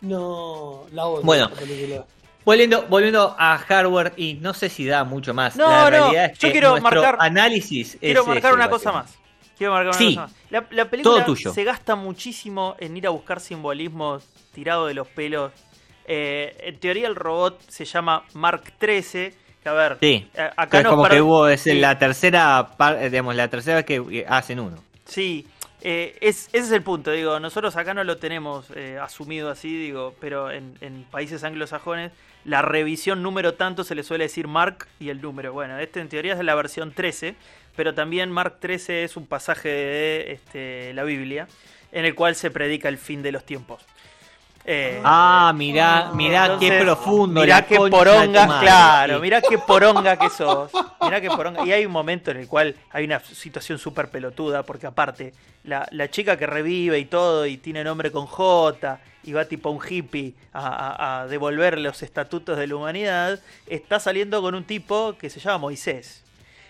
No, 0.00 0.86
la 0.92 1.06
odio. 1.06 1.22
Bueno. 1.24 1.50
película. 1.50 2.04
Volviendo, 2.44 2.82
volviendo 2.88 3.34
a 3.38 3.58
hardware, 3.58 4.14
y 4.16 4.34
no 4.34 4.54
sé 4.54 4.68
si 4.70 4.86
da 4.86 5.04
mucho 5.04 5.34
más. 5.34 5.54
No, 5.56 5.68
la 5.68 5.84
no, 5.84 5.90
realidad 5.90 6.24
es 6.32 6.38
yo 6.38 6.48
que 6.48 6.52
quiero 6.52 6.70
nuestro 6.70 7.02
marcar- 7.02 7.16
análisis 7.20 7.96
Quiero 8.00 8.22
es 8.22 8.26
marcar 8.26 8.50
ese, 8.52 8.54
una 8.56 8.70
cosa 8.70 8.92
más. 8.92 9.18
Quiero 9.58 9.72
marcar 9.74 9.88
una 9.88 9.98
Sí. 9.98 10.14
cosa 10.14 10.20
más. 10.22 10.32
La, 10.50 10.64
la 10.70 10.84
película 10.88 11.16
Todo 11.16 11.24
tuyo. 11.26 11.52
se 11.52 11.64
gasta 11.64 11.94
muchísimo 11.96 12.74
en 12.78 12.96
ir 12.96 13.06
a 13.06 13.10
buscar 13.10 13.40
simbolismos 13.40 14.24
tirado 14.54 14.86
de 14.86 14.94
los 14.94 15.06
pelos. 15.08 15.52
Eh, 16.06 16.56
en 16.60 16.78
teoría 16.78 17.06
el 17.06 17.16
robot 17.16 17.60
se 17.68 17.84
llama 17.84 18.22
Mark 18.32 18.62
13. 18.78 19.34
Que 19.62 19.68
a 19.68 19.72
ver, 19.74 19.98
Sí. 20.00 20.26
eh, 20.34 20.50
acá 20.56 20.78
es 20.80 20.86
como 20.86 21.06
que 21.06 21.20
hubo, 21.20 21.48
es 21.48 21.60
sí. 21.62 21.74
la 21.74 21.98
tercera, 21.98 22.70
eh, 22.98 23.10
digamos, 23.10 23.34
la 23.34 23.48
tercera 23.48 23.76
vez 23.82 23.84
que 23.84 24.24
hacen 24.26 24.60
uno. 24.60 24.76
Sí, 25.04 25.46
eh, 25.80 26.18
es, 26.20 26.48
ese 26.48 26.58
es 26.58 26.72
el 26.72 26.82
punto, 26.82 27.12
digo, 27.12 27.38
nosotros 27.38 27.76
acá 27.76 27.94
no 27.94 28.02
lo 28.02 28.18
tenemos 28.18 28.66
eh, 28.74 28.98
asumido 29.00 29.50
así, 29.50 29.76
digo, 29.78 30.14
pero 30.20 30.50
en, 30.50 30.74
países 31.10 31.44
anglosajones 31.44 32.12
la 32.44 32.62
revisión 32.62 33.22
número 33.22 33.54
tanto 33.54 33.84
se 33.84 33.94
le 33.94 34.02
suele 34.02 34.24
decir 34.24 34.48
Mark 34.48 34.88
y 34.98 35.10
el 35.10 35.20
número. 35.20 35.52
Bueno, 35.52 35.78
este 35.78 36.00
en 36.00 36.08
teoría 36.08 36.32
es 36.32 36.42
la 36.42 36.54
versión 36.54 36.92
13, 36.92 37.36
pero 37.76 37.94
también 37.94 38.30
Mark 38.30 38.58
13 38.60 39.04
es 39.04 39.16
un 39.16 39.26
pasaje 39.26 39.68
de 39.68 40.32
este, 40.32 40.94
la 40.94 41.04
Biblia 41.04 41.46
en 41.92 42.04
el 42.04 42.14
cual 42.14 42.34
se 42.34 42.50
predica 42.50 42.88
el 42.88 42.98
fin 42.98 43.22
de 43.22 43.32
los 43.32 43.44
tiempos. 43.44 43.84
Eh, 44.64 45.00
Ah, 45.02 45.52
mirá, 45.54 46.10
mirá 46.14 46.44
entonces, 46.44 46.70
qué 46.70 46.78
profundo. 46.84 47.40
Mirá 47.40 47.64
qué 47.66 47.76
poronga, 47.76 48.60
claro, 48.60 49.16
Sí. 49.16 49.22
mirá 49.22 49.40
qué 49.40 49.58
poronga 49.58 50.16
que 50.18 50.28
sos. 50.36 50.70
Mirá 51.00 51.20
qué 51.20 51.28
poronga. 51.28 51.64
Y 51.64 51.72
hay 51.72 51.86
un 51.86 51.92
momento 51.92 52.30
en 52.30 52.38
el 52.38 52.48
cual 52.48 52.74
hay 52.90 53.04
una 53.04 53.20
situación 53.20 53.78
súper 53.78 54.10
pelotuda, 54.10 54.62
porque 54.64 54.86
aparte, 54.86 55.32
la, 55.64 55.86
la 55.90 56.10
chica 56.10 56.36
que 56.36 56.46
revive 56.46 56.98
y 56.98 57.06
todo, 57.06 57.46
y 57.46 57.56
tiene 57.56 57.82
nombre 57.82 58.12
con 58.12 58.26
J, 58.26 58.98
y 59.24 59.32
va 59.32 59.44
tipo 59.46 59.70
un 59.70 59.80
hippie 59.86 60.34
a, 60.52 60.66
a- 60.68 61.20
a 61.22 61.26
devolver 61.26 61.78
los 61.78 62.02
estatutos 62.02 62.56
de 62.58 62.66
la 62.66 62.76
humanidad, 62.76 63.40
está 63.66 63.98
saliendo 64.00 64.40
con 64.42 64.54
un 64.54 64.64
tipo 64.64 65.16
que 65.18 65.30
se 65.30 65.40
llama 65.40 65.58
Moisés. 65.58 66.24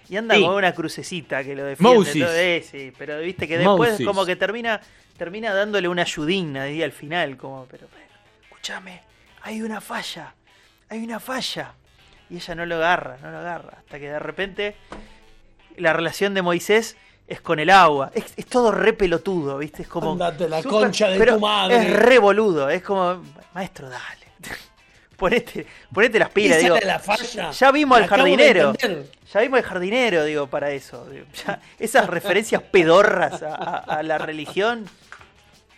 Y 0.08 0.16
anda 0.16 0.34
Sí. 0.34 0.42
con 0.42 0.54
una 0.54 0.72
crucecita 0.74 1.44
que 1.44 1.54
lo 1.54 1.64
defiende. 1.64 1.98
Moses. 1.98 2.22
todo, 2.22 2.34
eh, 2.34 2.64
sí, 2.68 2.92
pero 2.96 3.18
viste 3.20 3.46
que 3.46 3.58
después 3.58 3.92
Moses. 3.92 4.06
como 4.06 4.24
que 4.24 4.36
termina 4.36 4.80
termina 5.18 5.52
dándole 5.52 5.88
una 5.88 6.02
ayudina 6.02 6.62
ahí 6.62 6.82
al 6.82 6.92
final, 6.92 7.36
como, 7.36 7.66
pero, 7.66 7.88
pero, 7.92 8.06
escúchame, 8.44 9.02
hay 9.42 9.60
una 9.62 9.80
falla, 9.80 10.32
hay 10.88 11.02
una 11.02 11.18
falla. 11.20 11.74
Y 12.30 12.36
ella 12.36 12.54
no 12.54 12.66
lo 12.66 12.76
agarra, 12.76 13.18
no 13.22 13.30
lo 13.30 13.38
agarra, 13.38 13.78
hasta 13.78 13.98
que 13.98 14.08
de 14.08 14.18
repente 14.18 14.76
la 15.76 15.92
relación 15.92 16.34
de 16.34 16.42
Moisés 16.42 16.96
es 17.26 17.40
con 17.40 17.58
el 17.58 17.70
agua. 17.70 18.10
Es, 18.14 18.32
es 18.36 18.46
todo 18.46 18.70
re 18.70 18.92
pelotudo, 18.92 19.58
¿viste? 19.58 19.82
Es 19.82 19.88
como... 19.88 20.12
Andate 20.12 20.48
la 20.48 20.62
concha 20.62 21.08
de 21.08 21.18
pero 21.18 21.34
tu 21.34 21.40
madre. 21.40 21.76
Es 21.78 21.92
re 21.92 22.18
boludo, 22.18 22.70
es 22.70 22.82
como, 22.82 23.22
maestro, 23.54 23.88
dale. 23.88 24.17
Ponete, 25.18 25.66
ponete 25.92 26.18
las 26.18 26.30
pilas, 26.30 26.58
digo. 26.60 26.76
la 26.82 26.98
falla. 26.98 27.50
Ya 27.50 27.70
vimos 27.72 27.98
al 27.98 28.06
jardinero. 28.06 28.72
Ya 29.32 29.40
vimos 29.40 29.58
el 29.58 29.64
jardinero, 29.66 30.24
digo, 30.24 30.46
para 30.46 30.70
eso. 30.70 31.04
digo, 31.10 31.26
ya 31.44 31.60
esas 31.78 32.08
referencias 32.08 32.62
pedorras 32.62 33.42
a, 33.42 33.54
a- 33.54 33.76
a 33.98 34.02
la 34.02 34.16
religión, 34.16 34.86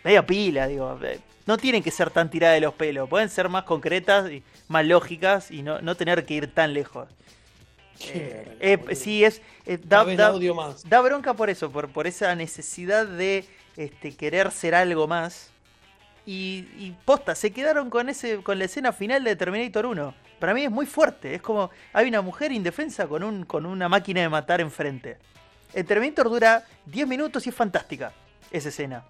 media 0.03 0.25
pila, 0.25 0.67
digo. 0.67 0.97
eh, 1.03 1.19
No 1.45 1.57
tienen 1.57 1.83
que 1.83 1.91
ser 1.91 2.09
tan 2.11 2.29
tiradas 2.29 2.55
de 2.55 2.61
los 2.61 2.73
pelos, 2.75 3.09
pueden 3.09 3.27
ser 3.29 3.49
más 3.49 3.63
concretas 3.63 4.31
y 4.31 4.43
más 4.69 4.85
lógicas 4.85 5.51
y 5.51 5.63
no, 5.63 5.81
no 5.81 5.95
tener 5.95 6.25
que 6.25 6.35
ir 6.35 6.53
tan 6.53 6.73
lejos. 6.73 7.09
Eh, 8.13 8.55
verga, 8.59 8.95
sí, 8.95 9.23
es. 9.23 9.41
eh, 9.67 9.77
da, 9.83 10.03
da- 10.17 10.31
da 10.85 11.01
bronca 11.01 11.33
por 11.35 11.49
eso, 11.51 11.69
por, 11.71 11.87
por 11.89 12.07
esa 12.07 12.33
necesidad 12.35 13.05
de 13.05 13.45
este, 13.77 14.15
querer 14.15 14.49
ser 14.51 14.73
algo 14.73 15.07
más. 15.07 15.50
Y, 16.25 16.67
y 16.77 16.95
posta, 17.03 17.33
se 17.35 17.51
quedaron 17.51 17.89
con 17.89 18.09
ese 18.09 18.43
con 18.43 18.59
la 18.59 18.65
escena 18.65 18.93
final 18.93 19.23
de 19.23 19.35
Terminator 19.35 19.85
1. 19.85 20.13
Para 20.39 20.53
mí 20.53 20.63
es 20.63 20.71
muy 20.71 20.85
fuerte. 20.85 21.35
Es 21.35 21.41
como 21.41 21.71
hay 21.93 22.07
una 22.07 22.21
mujer 22.21 22.51
indefensa 22.51 23.07
con, 23.07 23.23
un, 23.23 23.45
con 23.45 23.65
una 23.65 23.89
máquina 23.89 24.21
de 24.21 24.29
matar 24.29 24.61
enfrente. 24.61 25.17
El 25.73 25.85
Terminator 25.85 26.29
dura 26.29 26.63
10 26.85 27.07
minutos 27.07 27.45
y 27.45 27.49
es 27.49 27.55
fantástica 27.55 28.13
esa 28.51 28.69
escena. 28.69 29.03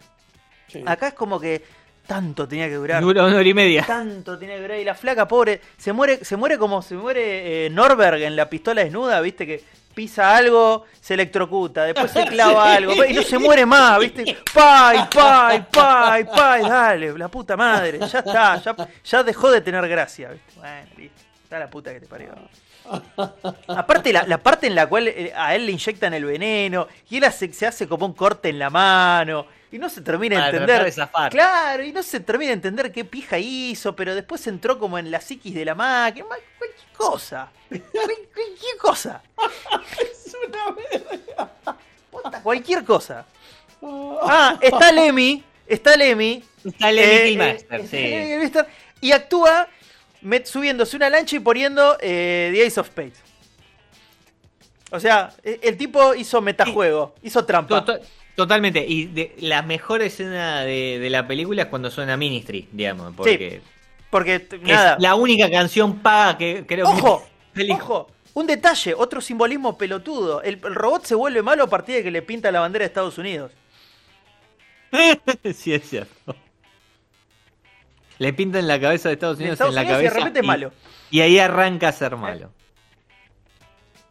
Sí. 0.67 0.84
Acá 0.86 1.10
es 1.10 1.13
como 1.13 1.39
que 1.39 1.63
tanto 2.06 2.48
tenía 2.48 2.68
que 2.68 2.76
durar. 2.76 3.02
Dura 3.02 3.26
una 3.26 3.38
hora 3.38 3.48
y 3.48 3.54
media. 3.54 3.86
Tanto 3.86 4.38
tiene 4.38 4.56
que 4.56 4.62
durar. 4.62 4.80
Y 4.80 4.84
la 4.84 4.96
flaca, 4.96 5.28
pobre, 5.28 5.62
se 5.78 5.94
muere, 5.94 6.24
se 6.24 6.36
muere 6.36 6.58
como 6.58 6.82
se 6.82 6.96
muere 6.96 7.66
eh, 7.66 7.70
Norberg 7.70 8.22
en 8.22 8.36
la 8.36 8.50
pistola 8.50 8.84
desnuda, 8.84 9.22
viste 9.22 9.46
que 9.46 9.64
pisa 9.94 10.36
algo, 10.36 10.86
se 11.00 11.14
electrocuta, 11.14 11.84
después 11.84 12.12
se 12.12 12.26
clava 12.26 12.74
algo, 12.76 13.06
y 13.06 13.14
no 13.14 13.24
se 13.24 13.38
muere 13.38 13.66
más, 13.66 14.00
viste. 14.00 14.38
Pay, 14.54 15.00
pay, 15.14 15.66
pay, 15.72 16.24
pay, 16.24 16.62
dale, 16.64 17.18
la 17.18 17.28
puta 17.28 17.58
madre, 17.58 18.00
ya 18.00 18.20
está, 18.20 18.62
ya, 18.62 18.76
ya 19.04 19.24
dejó 19.24 19.52
de 19.52 19.62
tener 19.62 19.88
gracia, 19.88 20.30
viste. 20.30 20.54
Bueno, 20.60 20.88
listo, 20.98 21.22
está 21.44 21.60
la 21.60 21.70
puta 21.70 21.94
que 21.94 22.00
te 22.00 22.08
parió. 22.08 22.34
Aparte, 23.67 24.12
la, 24.13 24.24
la 24.24 24.38
parte 24.38 24.67
en 24.67 24.76
la 24.76 24.88
cual 24.88 25.08
eh, 25.08 25.32
a 25.36 25.56
él 25.56 25.65
le 25.65 25.72
inyectan 25.72 26.13
el 26.13 26.26
veneno 26.26 26.88
y 27.10 27.17
él 27.17 27.24
hace- 27.24 27.52
se 27.54 27.65
hace 27.67 27.88
como 27.88 28.06
un 28.06 28.13
corte 28.13 28.50
en 28.50 28.60
la 28.60 28.70
mano 28.70 29.46
y 29.72 29.78
no 29.78 29.89
se 29.89 30.02
termina 30.02 30.36
de 30.38 30.46
entender. 30.46 30.67
tratar 30.67 30.86
de 30.86 30.91
zafar. 30.91 31.32
Claro, 31.32 31.84
y 31.84 31.91
no 31.94 32.04
se 32.04 32.20
termina 32.20 32.50
de 32.50 32.54
entender 32.56 32.91
qué 32.91 33.06
pija 33.06 33.38
hizo, 33.38 33.96
pero 33.96 34.13
después 34.15 34.46
entró 34.48 34.78
como 34.78 34.98
en 34.98 35.10
la 35.12 35.22
psiquis 35.22 35.54
de 35.56 35.63
la 35.65 35.76
máquina. 35.76 36.26
Cualquier 36.26 36.88
cosa. 36.98 37.50
Cual- 37.70 37.82
Cualquier 38.34 38.78
cosa. 38.80 39.22
Es 40.02 40.36
una 40.48 40.76
verga. 40.76 41.50
Puta, 42.10 42.41
Cualquier 42.44 42.84
cosa. 42.84 43.26
Ah, 44.22 44.58
está 44.62 44.91
Lemmy. 44.91 45.44
Está 45.65 45.96
Lemmy. 45.96 46.44
Está 46.65 46.91
Lemmy 46.91 47.12
eh, 47.13 47.26
Killmaster, 47.30 47.80
eh, 47.80 48.52
sí. 48.54 48.60
Y 49.02 49.12
actúa 49.13 49.67
met- 50.24 50.46
subiéndose 50.46 50.96
una 50.96 51.10
lancha 51.10 51.36
y 51.36 51.40
poniendo 51.40 51.98
eh, 52.02 52.52
The 52.54 52.66
Ace 52.68 52.80
of 52.80 52.88
Spades. 52.88 53.22
O 54.92 55.00
sea, 55.00 55.34
e- 55.44 55.60
el 55.64 55.78
tipo 55.78 56.14
hizo 56.16 56.42
metajuego, 56.42 57.16
hizo 57.24 57.46
trampa. 57.46 57.84
To- 57.86 57.98
to- 58.00 58.06
Totalmente. 58.36 58.86
Y 58.88 59.06
de, 59.08 59.36
la 59.40 59.62
mejor 59.62 60.02
escena 60.02 60.62
de, 60.62 61.00
de 61.00 61.10
la 61.10 61.28
película 61.28 61.64
es 61.64 61.68
cuando 61.68 61.92
suena 61.92 62.16
Ministry, 62.18 62.68
digamos. 62.72 63.14
Porque 63.16 63.62
Porque, 64.10 64.36
es 64.36 64.62
nada. 64.62 64.98
la 65.00 65.16
única 65.16 65.50
canción 65.52 66.00
paga 66.00 66.38
que 66.38 66.66
creo 66.66 66.88
Ojo, 66.90 67.24
que. 67.54 67.70
Ojo, 67.72 68.10
un 68.34 68.48
detalle, 68.48 68.94
otro 68.94 69.20
simbolismo 69.20 69.78
pelotudo. 69.78 70.42
El, 70.42 70.60
el 70.64 70.76
robot 70.76 71.06
se 71.06 71.16
vuelve 71.16 71.42
malo 71.42 71.66
a 71.66 71.68
partir 71.68 71.96
de 71.96 72.04
que 72.04 72.10
le 72.12 72.22
pinta 72.22 72.52
la 72.52 72.62
bandera 72.62 72.84
de 72.84 72.88
Estados 72.88 73.18
Unidos. 73.18 73.52
sí, 75.54 75.74
es 75.74 75.90
cierto. 75.90 76.36
Le 78.22 78.34
pintan 78.34 78.68
la 78.68 78.80
cabeza 78.80 79.10
de 79.10 79.14
Estados 79.14 79.38
De 79.40 79.46
Unidos 79.46 79.56
Estados 79.56 79.72
en 79.72 79.76
la 79.76 79.82
Unidos 79.82 80.00
y 80.00 80.04
de 80.04 80.10
cabeza. 80.10 80.20
repente 80.26 80.40
es 80.42 80.46
malo. 80.46 80.72
y 81.10 81.22
ahí 81.22 81.40
arranca 81.40 81.88
a 81.88 81.92
ser 81.92 82.16
malo. 82.16 82.52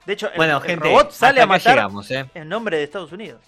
De 0.05 0.15
hecho, 0.15 0.29
el, 0.31 0.37
Bueno, 0.37 0.57
el 0.57 0.63
gente, 0.63 0.89
robot 0.89 1.13
sale 1.13 1.41
a 1.41 1.47
matar 1.47 1.75
llegamos, 1.77 2.11
¿eh? 2.11 2.27
en 2.35 2.49
nombre 2.49 2.77
de 2.79 2.83
Estados 2.85 3.13
Unidos. 3.13 3.41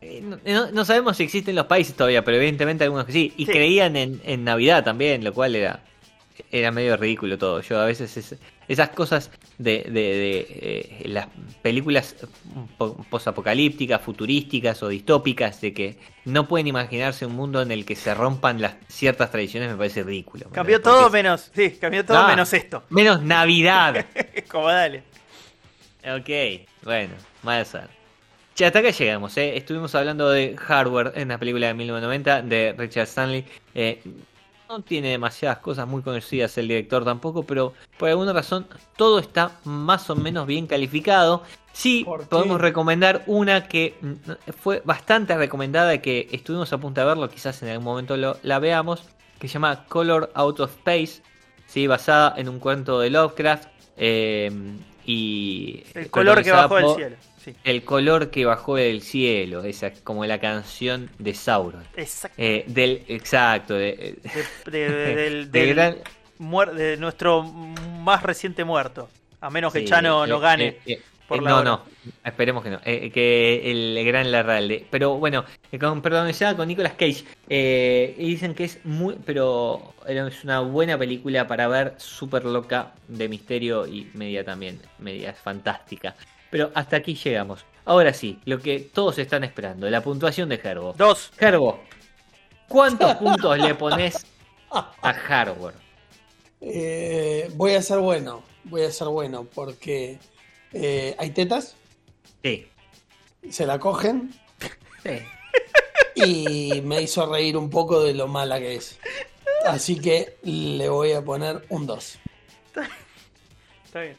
Eh, 0.00 0.22
No, 0.22 0.38
no- 0.44 0.70
no 0.72 0.84
sabemos 0.86 1.16
si 1.18 1.24
existen 1.24 1.54
los 1.54 1.66
países 1.66 1.94
todavía, 1.94 2.24
pero 2.24 2.36
evidentemente 2.38 2.84
algunos 2.84 3.04
que 3.04 3.12
sí. 3.12 3.34
Y 3.36 3.44
Sí. 3.46 3.52
creían 3.52 3.96
en, 3.96 4.20
en 4.24 4.42
Navidad 4.44 4.84
también, 4.84 5.22
lo 5.24 5.34
cual 5.34 5.54
era, 5.54 5.80
era 6.50 6.70
medio 6.70 6.96
ridículo 6.96 7.38
todo. 7.38 7.60
Yo 7.60 7.80
a 7.80 7.84
veces 7.86 8.16
es- 8.16 8.36
esas 8.68 8.88
cosas 8.90 9.30
de, 9.58 9.84
de- 9.84 9.92
de, 9.92 10.38
eh, 10.50 11.02
las 11.08 11.28
películas 11.62 12.16
po- 12.78 12.96
posapocalípticas, 13.10 14.00
futurísticas 14.02 14.82
o 14.82 14.88
distópicas, 14.88 15.60
de 15.60 15.72
que 15.72 15.98
no 16.24 16.48
pueden 16.48 16.66
imaginarse 16.66 17.24
un 17.26 17.34
mundo 17.36 17.62
en 17.62 17.70
el 17.70 17.84
que 17.84 17.94
se 17.96 18.12
rompan 18.14 18.60
las 18.60 18.74
ciertas 18.88 19.30
tradiciones, 19.30 19.70
me 19.70 19.76
parece 19.76 20.02
ridículo. 20.02 20.48
Cambió 20.50 20.80
todo 20.82 21.10
menos, 21.10 21.50
sí, 21.54 21.70
cambió 21.80 22.04
todo 22.04 22.18
Ah. 22.18 22.28
menos 22.28 22.52
esto. 22.52 22.82
Menos 22.90 23.22
Navidad. 23.22 24.04
Como 24.50 24.68
dale. 24.68 25.02
Ok, 26.04 26.66
bueno, 26.84 27.14
mal 27.42 27.64
ser. 27.66 27.88
Che, 28.54 28.64
hasta 28.64 28.78
acá 28.78 28.90
llegamos, 28.90 29.36
¿eh? 29.36 29.56
Estuvimos 29.56 29.94
hablando 29.94 30.30
de 30.30 30.56
Hardware 30.56 31.12
en 31.16 31.28
la 31.28 31.38
película 31.38 31.66
de 31.66 31.74
1990 31.74 32.42
de 32.42 32.74
Richard 32.78 33.04
Stanley. 33.06 33.44
Eh, 33.74 34.00
no 34.68 34.80
tiene 34.82 35.10
demasiadas 35.10 35.58
cosas 35.58 35.86
muy 35.86 36.02
conocidas 36.02 36.56
el 36.58 36.68
director 36.68 37.04
tampoco, 37.04 37.44
pero 37.44 37.72
por 37.98 38.08
alguna 38.08 38.32
razón 38.32 38.66
todo 38.96 39.18
está 39.18 39.52
más 39.64 40.08
o 40.10 40.16
menos 40.16 40.46
bien 40.46 40.66
calificado. 40.66 41.42
Sí, 41.72 42.04
podemos 42.28 42.60
recomendar 42.60 43.22
una 43.26 43.68
que 43.68 43.96
mm, 44.00 44.52
fue 44.60 44.82
bastante 44.84 45.36
recomendada 45.36 45.94
y 45.94 45.98
que 46.00 46.28
estuvimos 46.32 46.72
a 46.72 46.78
punto 46.78 47.00
de 47.00 47.06
verlo, 47.06 47.28
quizás 47.28 47.62
en 47.62 47.68
algún 47.68 47.84
momento 47.84 48.16
lo- 48.16 48.38
la 48.42 48.58
veamos, 48.58 49.02
que 49.38 49.46
se 49.48 49.54
llama 49.54 49.84
Color 49.86 50.30
Out 50.34 50.60
of 50.60 50.70
Space, 50.78 51.22
¿sí? 51.66 51.86
basada 51.86 52.34
en 52.36 52.48
un 52.48 52.58
cuento 52.58 52.98
de 53.00 53.10
Lovecraft. 53.10 53.68
eh, 53.98 54.50
y 55.06 55.84
El 55.94 56.10
color 56.10 56.42
que 56.42 56.50
bajó 56.52 56.76
del 56.76 56.94
cielo. 56.96 57.16
Sí, 57.42 57.54
El 57.62 57.84
color 57.84 58.30
que 58.30 58.44
bajó 58.44 58.74
del 58.74 59.02
cielo, 59.02 59.62
esa 59.62 59.86
es 59.86 60.00
como 60.00 60.26
la 60.26 60.40
canción 60.40 61.08
de 61.18 61.32
Sauron. 61.32 61.84
exacto. 61.96 62.34
Eh, 62.42 62.64
del 62.66 63.04
exacto, 63.06 63.74
de, 63.74 64.16
De- 64.64 64.70
de- 64.72 64.88
de- 64.88 64.88
del, 65.14 65.14
del 65.14 65.50
del 65.52 65.74
gran- 65.74 65.96
muer- 66.40 66.72
de 66.72 66.96
nuestro 66.96 67.44
más 67.44 68.22
reciente 68.24 68.64
muerto. 68.64 69.08
A 69.40 69.48
menos 69.50 69.72
que 69.72 69.80
sí, 69.80 69.84
Chano 69.84 70.24
eh, 70.24 70.28
no 70.28 70.40
gane. 70.40 70.66
eh, 70.66 70.78
eh, 70.86 71.00
por 71.26 71.38
eh, 71.38 71.42
la 71.42 71.50
no, 71.50 71.58
hora. 71.58 71.70
no, 71.70 71.82
esperemos 72.24 72.62
que 72.64 72.70
no. 72.70 72.80
eh, 72.84 73.10
que 73.10 73.70
el 73.70 74.04
gran 74.06 74.30
Larralde. 74.30 74.86
Pero 74.90 75.16
bueno, 75.18 75.44
eh, 75.72 75.78
con, 75.78 76.02
protagonizada 76.02 76.56
con 76.56 76.68
Nicolas 76.68 76.92
Cage. 76.94 77.24
eh, 77.48 78.14
y 78.18 78.26
dicen 78.28 78.54
que 78.54 78.64
es 78.64 78.84
muy. 78.84 79.16
Pero 79.24 79.94
es 80.06 80.44
una 80.44 80.60
buena 80.60 80.96
película 80.98 81.46
para 81.46 81.68
ver, 81.68 81.94
súper 81.98 82.44
loca, 82.44 82.94
de 83.08 83.28
misterio 83.28 83.86
y 83.86 84.10
media 84.14 84.44
también. 84.44 84.80
Media 84.98 85.32
fantástica. 85.34 86.14
Pero 86.50 86.70
hasta 86.74 86.96
aquí 86.96 87.14
llegamos. 87.14 87.64
Ahora 87.84 88.12
sí, 88.12 88.38
lo 88.44 88.58
que 88.60 88.80
todos 88.80 89.18
están 89.18 89.44
esperando, 89.44 89.88
la 89.90 90.00
puntuación 90.02 90.48
de 90.48 90.58
Gerbo. 90.58 90.94
Dos. 90.96 91.32
Gerbo, 91.38 91.80
¿cuántos 92.68 93.14
puntos 93.16 93.58
le 93.58 93.74
pones 93.74 94.26
a 94.70 95.12
Hardware? 95.12 95.74
Eh, 96.60 97.50
voy 97.54 97.74
a 97.74 97.82
ser 97.82 97.98
bueno, 97.98 98.42
voy 98.64 98.82
a 98.82 98.90
ser 98.90 99.08
bueno, 99.08 99.46
porque 99.54 100.18
eh, 100.76 101.16
hay 101.18 101.30
tetas, 101.30 101.76
Sí. 102.42 102.68
se 103.50 103.66
la 103.66 103.78
cogen 103.78 104.32
Sí. 105.02 105.18
y 106.14 106.80
me 106.82 107.02
hizo 107.02 107.26
reír 107.32 107.56
un 107.56 107.70
poco 107.70 108.02
de 108.02 108.14
lo 108.14 108.28
mala 108.28 108.58
que 108.58 108.76
es. 108.76 108.98
Así 109.66 109.98
que 110.00 110.36
le 110.42 110.88
voy 110.88 111.12
a 111.12 111.22
poner 111.22 111.64
un 111.70 111.86
2. 111.86 112.18
Está 113.84 114.00
bien. 114.00 114.16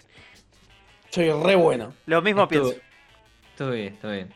Soy 1.10 1.32
re 1.32 1.56
bueno. 1.56 1.94
Lo 2.06 2.22
mismo 2.22 2.44
Estuvo- 2.44 2.70
pienso. 2.70 2.82
Estuvo 3.52 3.72
bien, 3.72 3.94
estuvo 3.94 4.12
bien. 4.12 4.34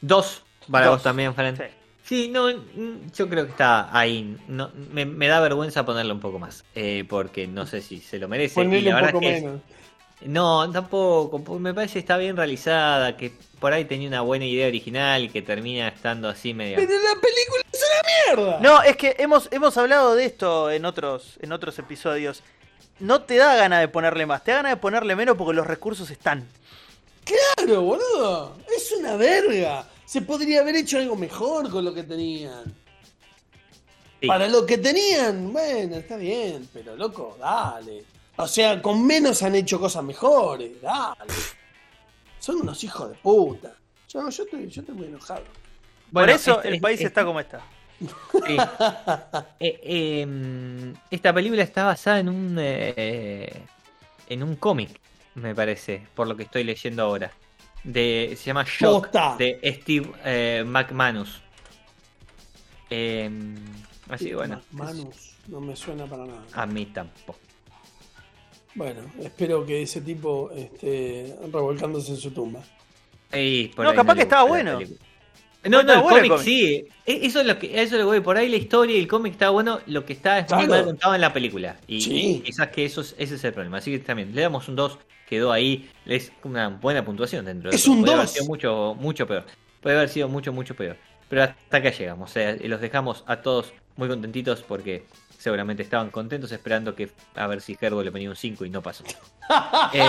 Dos 0.00 0.42
para 0.70 0.86
Dos. 0.86 0.96
vos 0.96 1.02
también, 1.02 1.34
Fran. 1.34 1.56
Sí. 1.56 1.62
Sí, 2.04 2.28
no, 2.28 2.50
yo 2.50 3.28
creo 3.28 3.44
que 3.44 3.52
está 3.52 3.96
ahí. 3.96 4.36
No, 4.48 4.70
me, 4.74 5.06
me 5.06 5.28
da 5.28 5.40
vergüenza 5.40 5.84
ponerle 5.86 6.12
un 6.12 6.20
poco 6.20 6.38
más, 6.38 6.64
eh, 6.74 7.04
porque 7.08 7.46
no 7.46 7.64
sé 7.66 7.80
si 7.80 8.00
se 8.00 8.18
lo 8.18 8.28
merece. 8.28 8.52
y 8.60 8.64
Ponele 8.64 8.82
la 8.90 8.96
un 8.96 9.02
verdad 9.02 9.12
poco 9.12 9.24
es 9.26 9.34
que- 9.36 9.40
menos. 9.46 9.60
No, 10.26 10.70
tampoco. 10.70 11.42
porque 11.42 11.60
Me 11.60 11.74
parece 11.74 11.94
que 11.94 11.98
está 12.00 12.16
bien 12.16 12.36
realizada, 12.36 13.16
que 13.16 13.32
por 13.58 13.72
ahí 13.72 13.84
tenía 13.84 14.08
una 14.08 14.20
buena 14.22 14.44
idea 14.44 14.66
original 14.66 15.24
y 15.24 15.28
que 15.28 15.42
termina 15.42 15.88
estando 15.88 16.28
así 16.28 16.54
medio. 16.54 16.76
Pero 16.76 16.92
la 16.92 17.20
película 17.20 17.62
es 17.72 17.80
una 17.80 18.44
mierda. 18.44 18.60
No, 18.60 18.82
es 18.82 18.96
que 18.96 19.16
hemos, 19.18 19.48
hemos 19.52 19.76
hablado 19.76 20.14
de 20.14 20.24
esto 20.24 20.70
en 20.70 20.84
otros, 20.84 21.38
en 21.40 21.52
otros 21.52 21.78
episodios. 21.78 22.42
No 22.98 23.22
te 23.22 23.36
da 23.36 23.56
gana 23.56 23.80
de 23.80 23.88
ponerle 23.88 24.26
más, 24.26 24.44
te 24.44 24.52
da 24.52 24.58
gana 24.58 24.68
de 24.70 24.76
ponerle 24.76 25.16
menos 25.16 25.36
porque 25.36 25.54
los 25.54 25.66
recursos 25.66 26.10
están. 26.10 26.46
Claro, 27.24 27.82
boludo. 27.82 28.56
Es 28.76 28.92
una 28.92 29.16
verga. 29.16 29.86
Se 30.04 30.22
podría 30.22 30.60
haber 30.60 30.76
hecho 30.76 30.98
algo 30.98 31.16
mejor 31.16 31.70
con 31.70 31.84
lo 31.84 31.94
que 31.94 32.02
tenían. 32.02 32.64
Sí. 34.20 34.26
Para 34.26 34.46
lo 34.46 34.64
que 34.64 34.78
tenían, 34.78 35.52
bueno, 35.52 35.96
está 35.96 36.16
bien, 36.16 36.68
pero 36.72 36.96
loco, 36.96 37.36
dale. 37.40 38.04
O 38.36 38.46
sea, 38.46 38.80
con 38.80 39.06
menos 39.06 39.42
han 39.42 39.54
hecho 39.54 39.78
cosas 39.78 40.02
mejores, 40.04 40.80
dale. 40.80 41.32
Son 42.38 42.56
unos 42.56 42.82
hijos 42.84 43.10
de 43.10 43.16
puta. 43.16 43.74
Yo, 44.08 44.28
yo, 44.28 44.42
estoy, 44.44 44.68
yo 44.68 44.80
estoy 44.80 44.94
muy 44.94 45.06
enojado. 45.06 45.44
Por 46.12 46.28
eso 46.28 46.56
este- 46.56 46.68
el 46.68 46.80
país 46.80 46.96
este- 47.00 47.08
está 47.08 47.24
como 47.24 47.40
está. 47.40 47.60
Sí. 48.00 48.56
Eh, 49.60 49.80
eh, 49.84 50.94
esta 51.10 51.32
película 51.32 51.62
está 51.62 51.84
basada 51.84 52.18
en 52.18 52.28
un 52.28 52.56
eh, 52.58 53.62
en 54.28 54.42
un 54.42 54.56
cómic, 54.56 54.98
me 55.36 55.54
parece, 55.54 56.06
por 56.14 56.26
lo 56.26 56.36
que 56.36 56.42
estoy 56.44 56.64
leyendo 56.64 57.02
ahora. 57.04 57.30
De, 57.84 58.34
se 58.38 58.44
llama 58.46 58.64
Shock 58.64 59.04
Posta. 59.10 59.36
de 59.38 59.60
Steve 59.80 60.10
eh, 60.24 60.64
McManus. 60.66 61.40
Eh, 62.90 63.30
así 64.10 64.32
bueno, 64.34 64.60
Ma- 64.72 64.84
Manus, 64.86 65.34
no 65.48 65.60
me 65.60 65.74
suena 65.76 66.04
para 66.06 66.26
nada. 66.26 66.42
a 66.54 66.66
mí 66.66 66.86
tampoco. 66.86 67.38
Bueno, 68.74 69.02
espero 69.20 69.66
que 69.66 69.82
ese 69.82 70.00
tipo 70.00 70.50
esté 70.52 71.36
revolcándose 71.52 72.12
en 72.12 72.16
su 72.16 72.30
tumba. 72.30 72.60
Ey, 73.30 73.68
por 73.68 73.84
No, 73.84 73.90
ahí 73.90 73.96
capaz 73.96 74.14
que 74.14 74.22
estaba 74.22 74.44
bueno. 74.44 74.78
No, 75.64 75.82
no, 75.82 75.92
el 75.92 76.00
bueno 76.00 76.16
el 76.18 76.28
cómic 76.28 76.44
sí. 76.44 76.84
E- 77.06 77.26
Eso 77.26 77.40
es 77.40 77.46
lo 77.46 77.56
que, 77.58 77.66
eso 77.80 77.82
es 77.82 77.92
lo 77.92 77.98
que 77.98 78.04
voy. 78.04 78.20
Por 78.20 78.36
ahí 78.36 78.48
la 78.48 78.56
historia 78.56 78.96
y 78.96 78.98
el 78.98 79.06
cómic 79.06 79.34
está 79.34 79.50
bueno. 79.50 79.78
Lo 79.86 80.04
que 80.04 80.12
está 80.12 80.40
es 80.40 80.50
muy 80.52 80.66
Claro. 80.66 80.70
mal 80.82 80.84
contado 80.86 81.14
en 81.14 81.20
la 81.20 81.32
película. 81.32 81.76
Y 81.86 82.00
Sí. 82.00 82.42
quizás 82.44 82.68
que 82.70 82.84
eso 82.84 83.00
es- 83.02 83.14
ese 83.18 83.36
es 83.36 83.44
el 83.44 83.52
problema. 83.52 83.78
Así 83.78 83.92
que 83.92 84.00
también 84.00 84.34
le 84.34 84.42
damos 84.42 84.68
un 84.68 84.74
2. 84.76 84.98
Quedó 85.28 85.52
ahí. 85.52 85.88
Es 86.04 86.32
una 86.42 86.68
buena 86.68 87.04
puntuación 87.04 87.44
dentro 87.44 87.70
de 87.70 87.76
Es 87.76 87.86
un 87.86 88.00
Puede 88.00 88.14
haber 88.14 88.26
2. 88.26 88.32
sido 88.34 88.46
mucho, 88.46 88.96
mucho 88.98 89.26
peor. 89.26 89.44
Puede 89.80 89.96
haber 89.96 90.08
sido 90.08 90.28
mucho, 90.28 90.52
mucho 90.52 90.74
peor. 90.74 90.96
Pero 91.28 91.44
hasta 91.44 91.76
acá 91.76 91.90
llegamos. 91.90 92.30
O 92.30 92.32
sea, 92.32 92.56
y 92.60 92.66
los 92.68 92.80
dejamos 92.80 93.22
a 93.26 93.40
todos 93.40 93.72
muy 93.96 94.08
contentitos 94.08 94.62
porque 94.62 95.04
seguramente 95.42 95.82
estaban 95.82 96.10
contentos 96.10 96.52
esperando 96.52 96.94
que 96.94 97.10
a 97.34 97.46
ver 97.46 97.60
si 97.60 97.74
Gerbo 97.74 98.02
le 98.02 98.12
ponía 98.12 98.30
un 98.30 98.36
5 98.36 98.64
y 98.64 98.70
no 98.70 98.80
pasó. 98.82 99.04
Eh, 99.92 100.06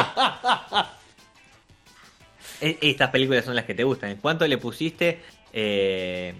e- 2.62 2.78
estas 2.90 3.10
películas 3.10 3.44
son 3.46 3.56
las 3.56 3.66
que 3.66 3.74
te 3.74 3.84
gustan. 3.84 4.12
¿En 4.12 4.18
cuánto 4.18 4.48
le 4.48 4.58
pusiste 4.58 5.20
eh, 5.52 6.34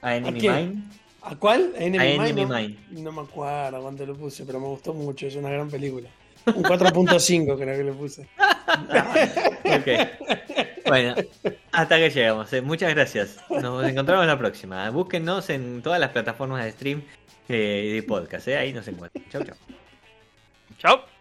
a 0.00 0.16
Enemy 0.16 0.40
quién? 0.40 0.68
Mine? 0.70 0.82
¿A 1.22 1.36
cuál? 1.36 1.72
¿A 1.78 1.82
Enemy, 1.82 1.98
A 1.98 2.10
Mine? 2.22 2.30
Enemy 2.30 2.44
no, 2.46 2.56
Mine. 2.56 2.76
no 3.02 3.12
me 3.12 3.20
acuerdo 3.22 3.82
cuánto 3.82 4.06
lo 4.06 4.14
puse, 4.16 4.44
pero 4.44 4.60
me 4.60 4.66
gustó 4.68 4.94
mucho. 4.94 5.26
Es 5.26 5.36
una 5.36 5.50
gran 5.50 5.68
película. 5.68 6.08
Un 6.46 6.62
4.5 6.64 7.56
creo 7.58 7.76
que 7.76 7.84
le 7.84 7.92
puse. 7.92 8.28
Ok. 9.64 9.88
Bueno, 10.86 11.14
hasta 11.72 11.96
que 11.98 12.10
llegamos. 12.10 12.52
eh. 12.52 12.60
Muchas 12.62 12.90
gracias. 12.94 13.36
Nos 13.50 13.84
encontramos 13.86 14.26
la 14.26 14.36
próxima. 14.38 14.88
Búsquennos 14.90 15.48
en 15.50 15.82
todas 15.82 16.00
las 16.00 16.10
plataformas 16.10 16.64
de 16.64 16.72
stream 16.72 17.02
eh, 17.48 17.92
de 17.94 18.02
podcast. 18.02 18.48
eh. 18.48 18.56
Ahí 18.56 18.72
nos 18.72 18.86
encuentran. 18.88 19.24
Chau, 19.30 19.44
chau. 19.44 19.56
Chao. 20.78 21.11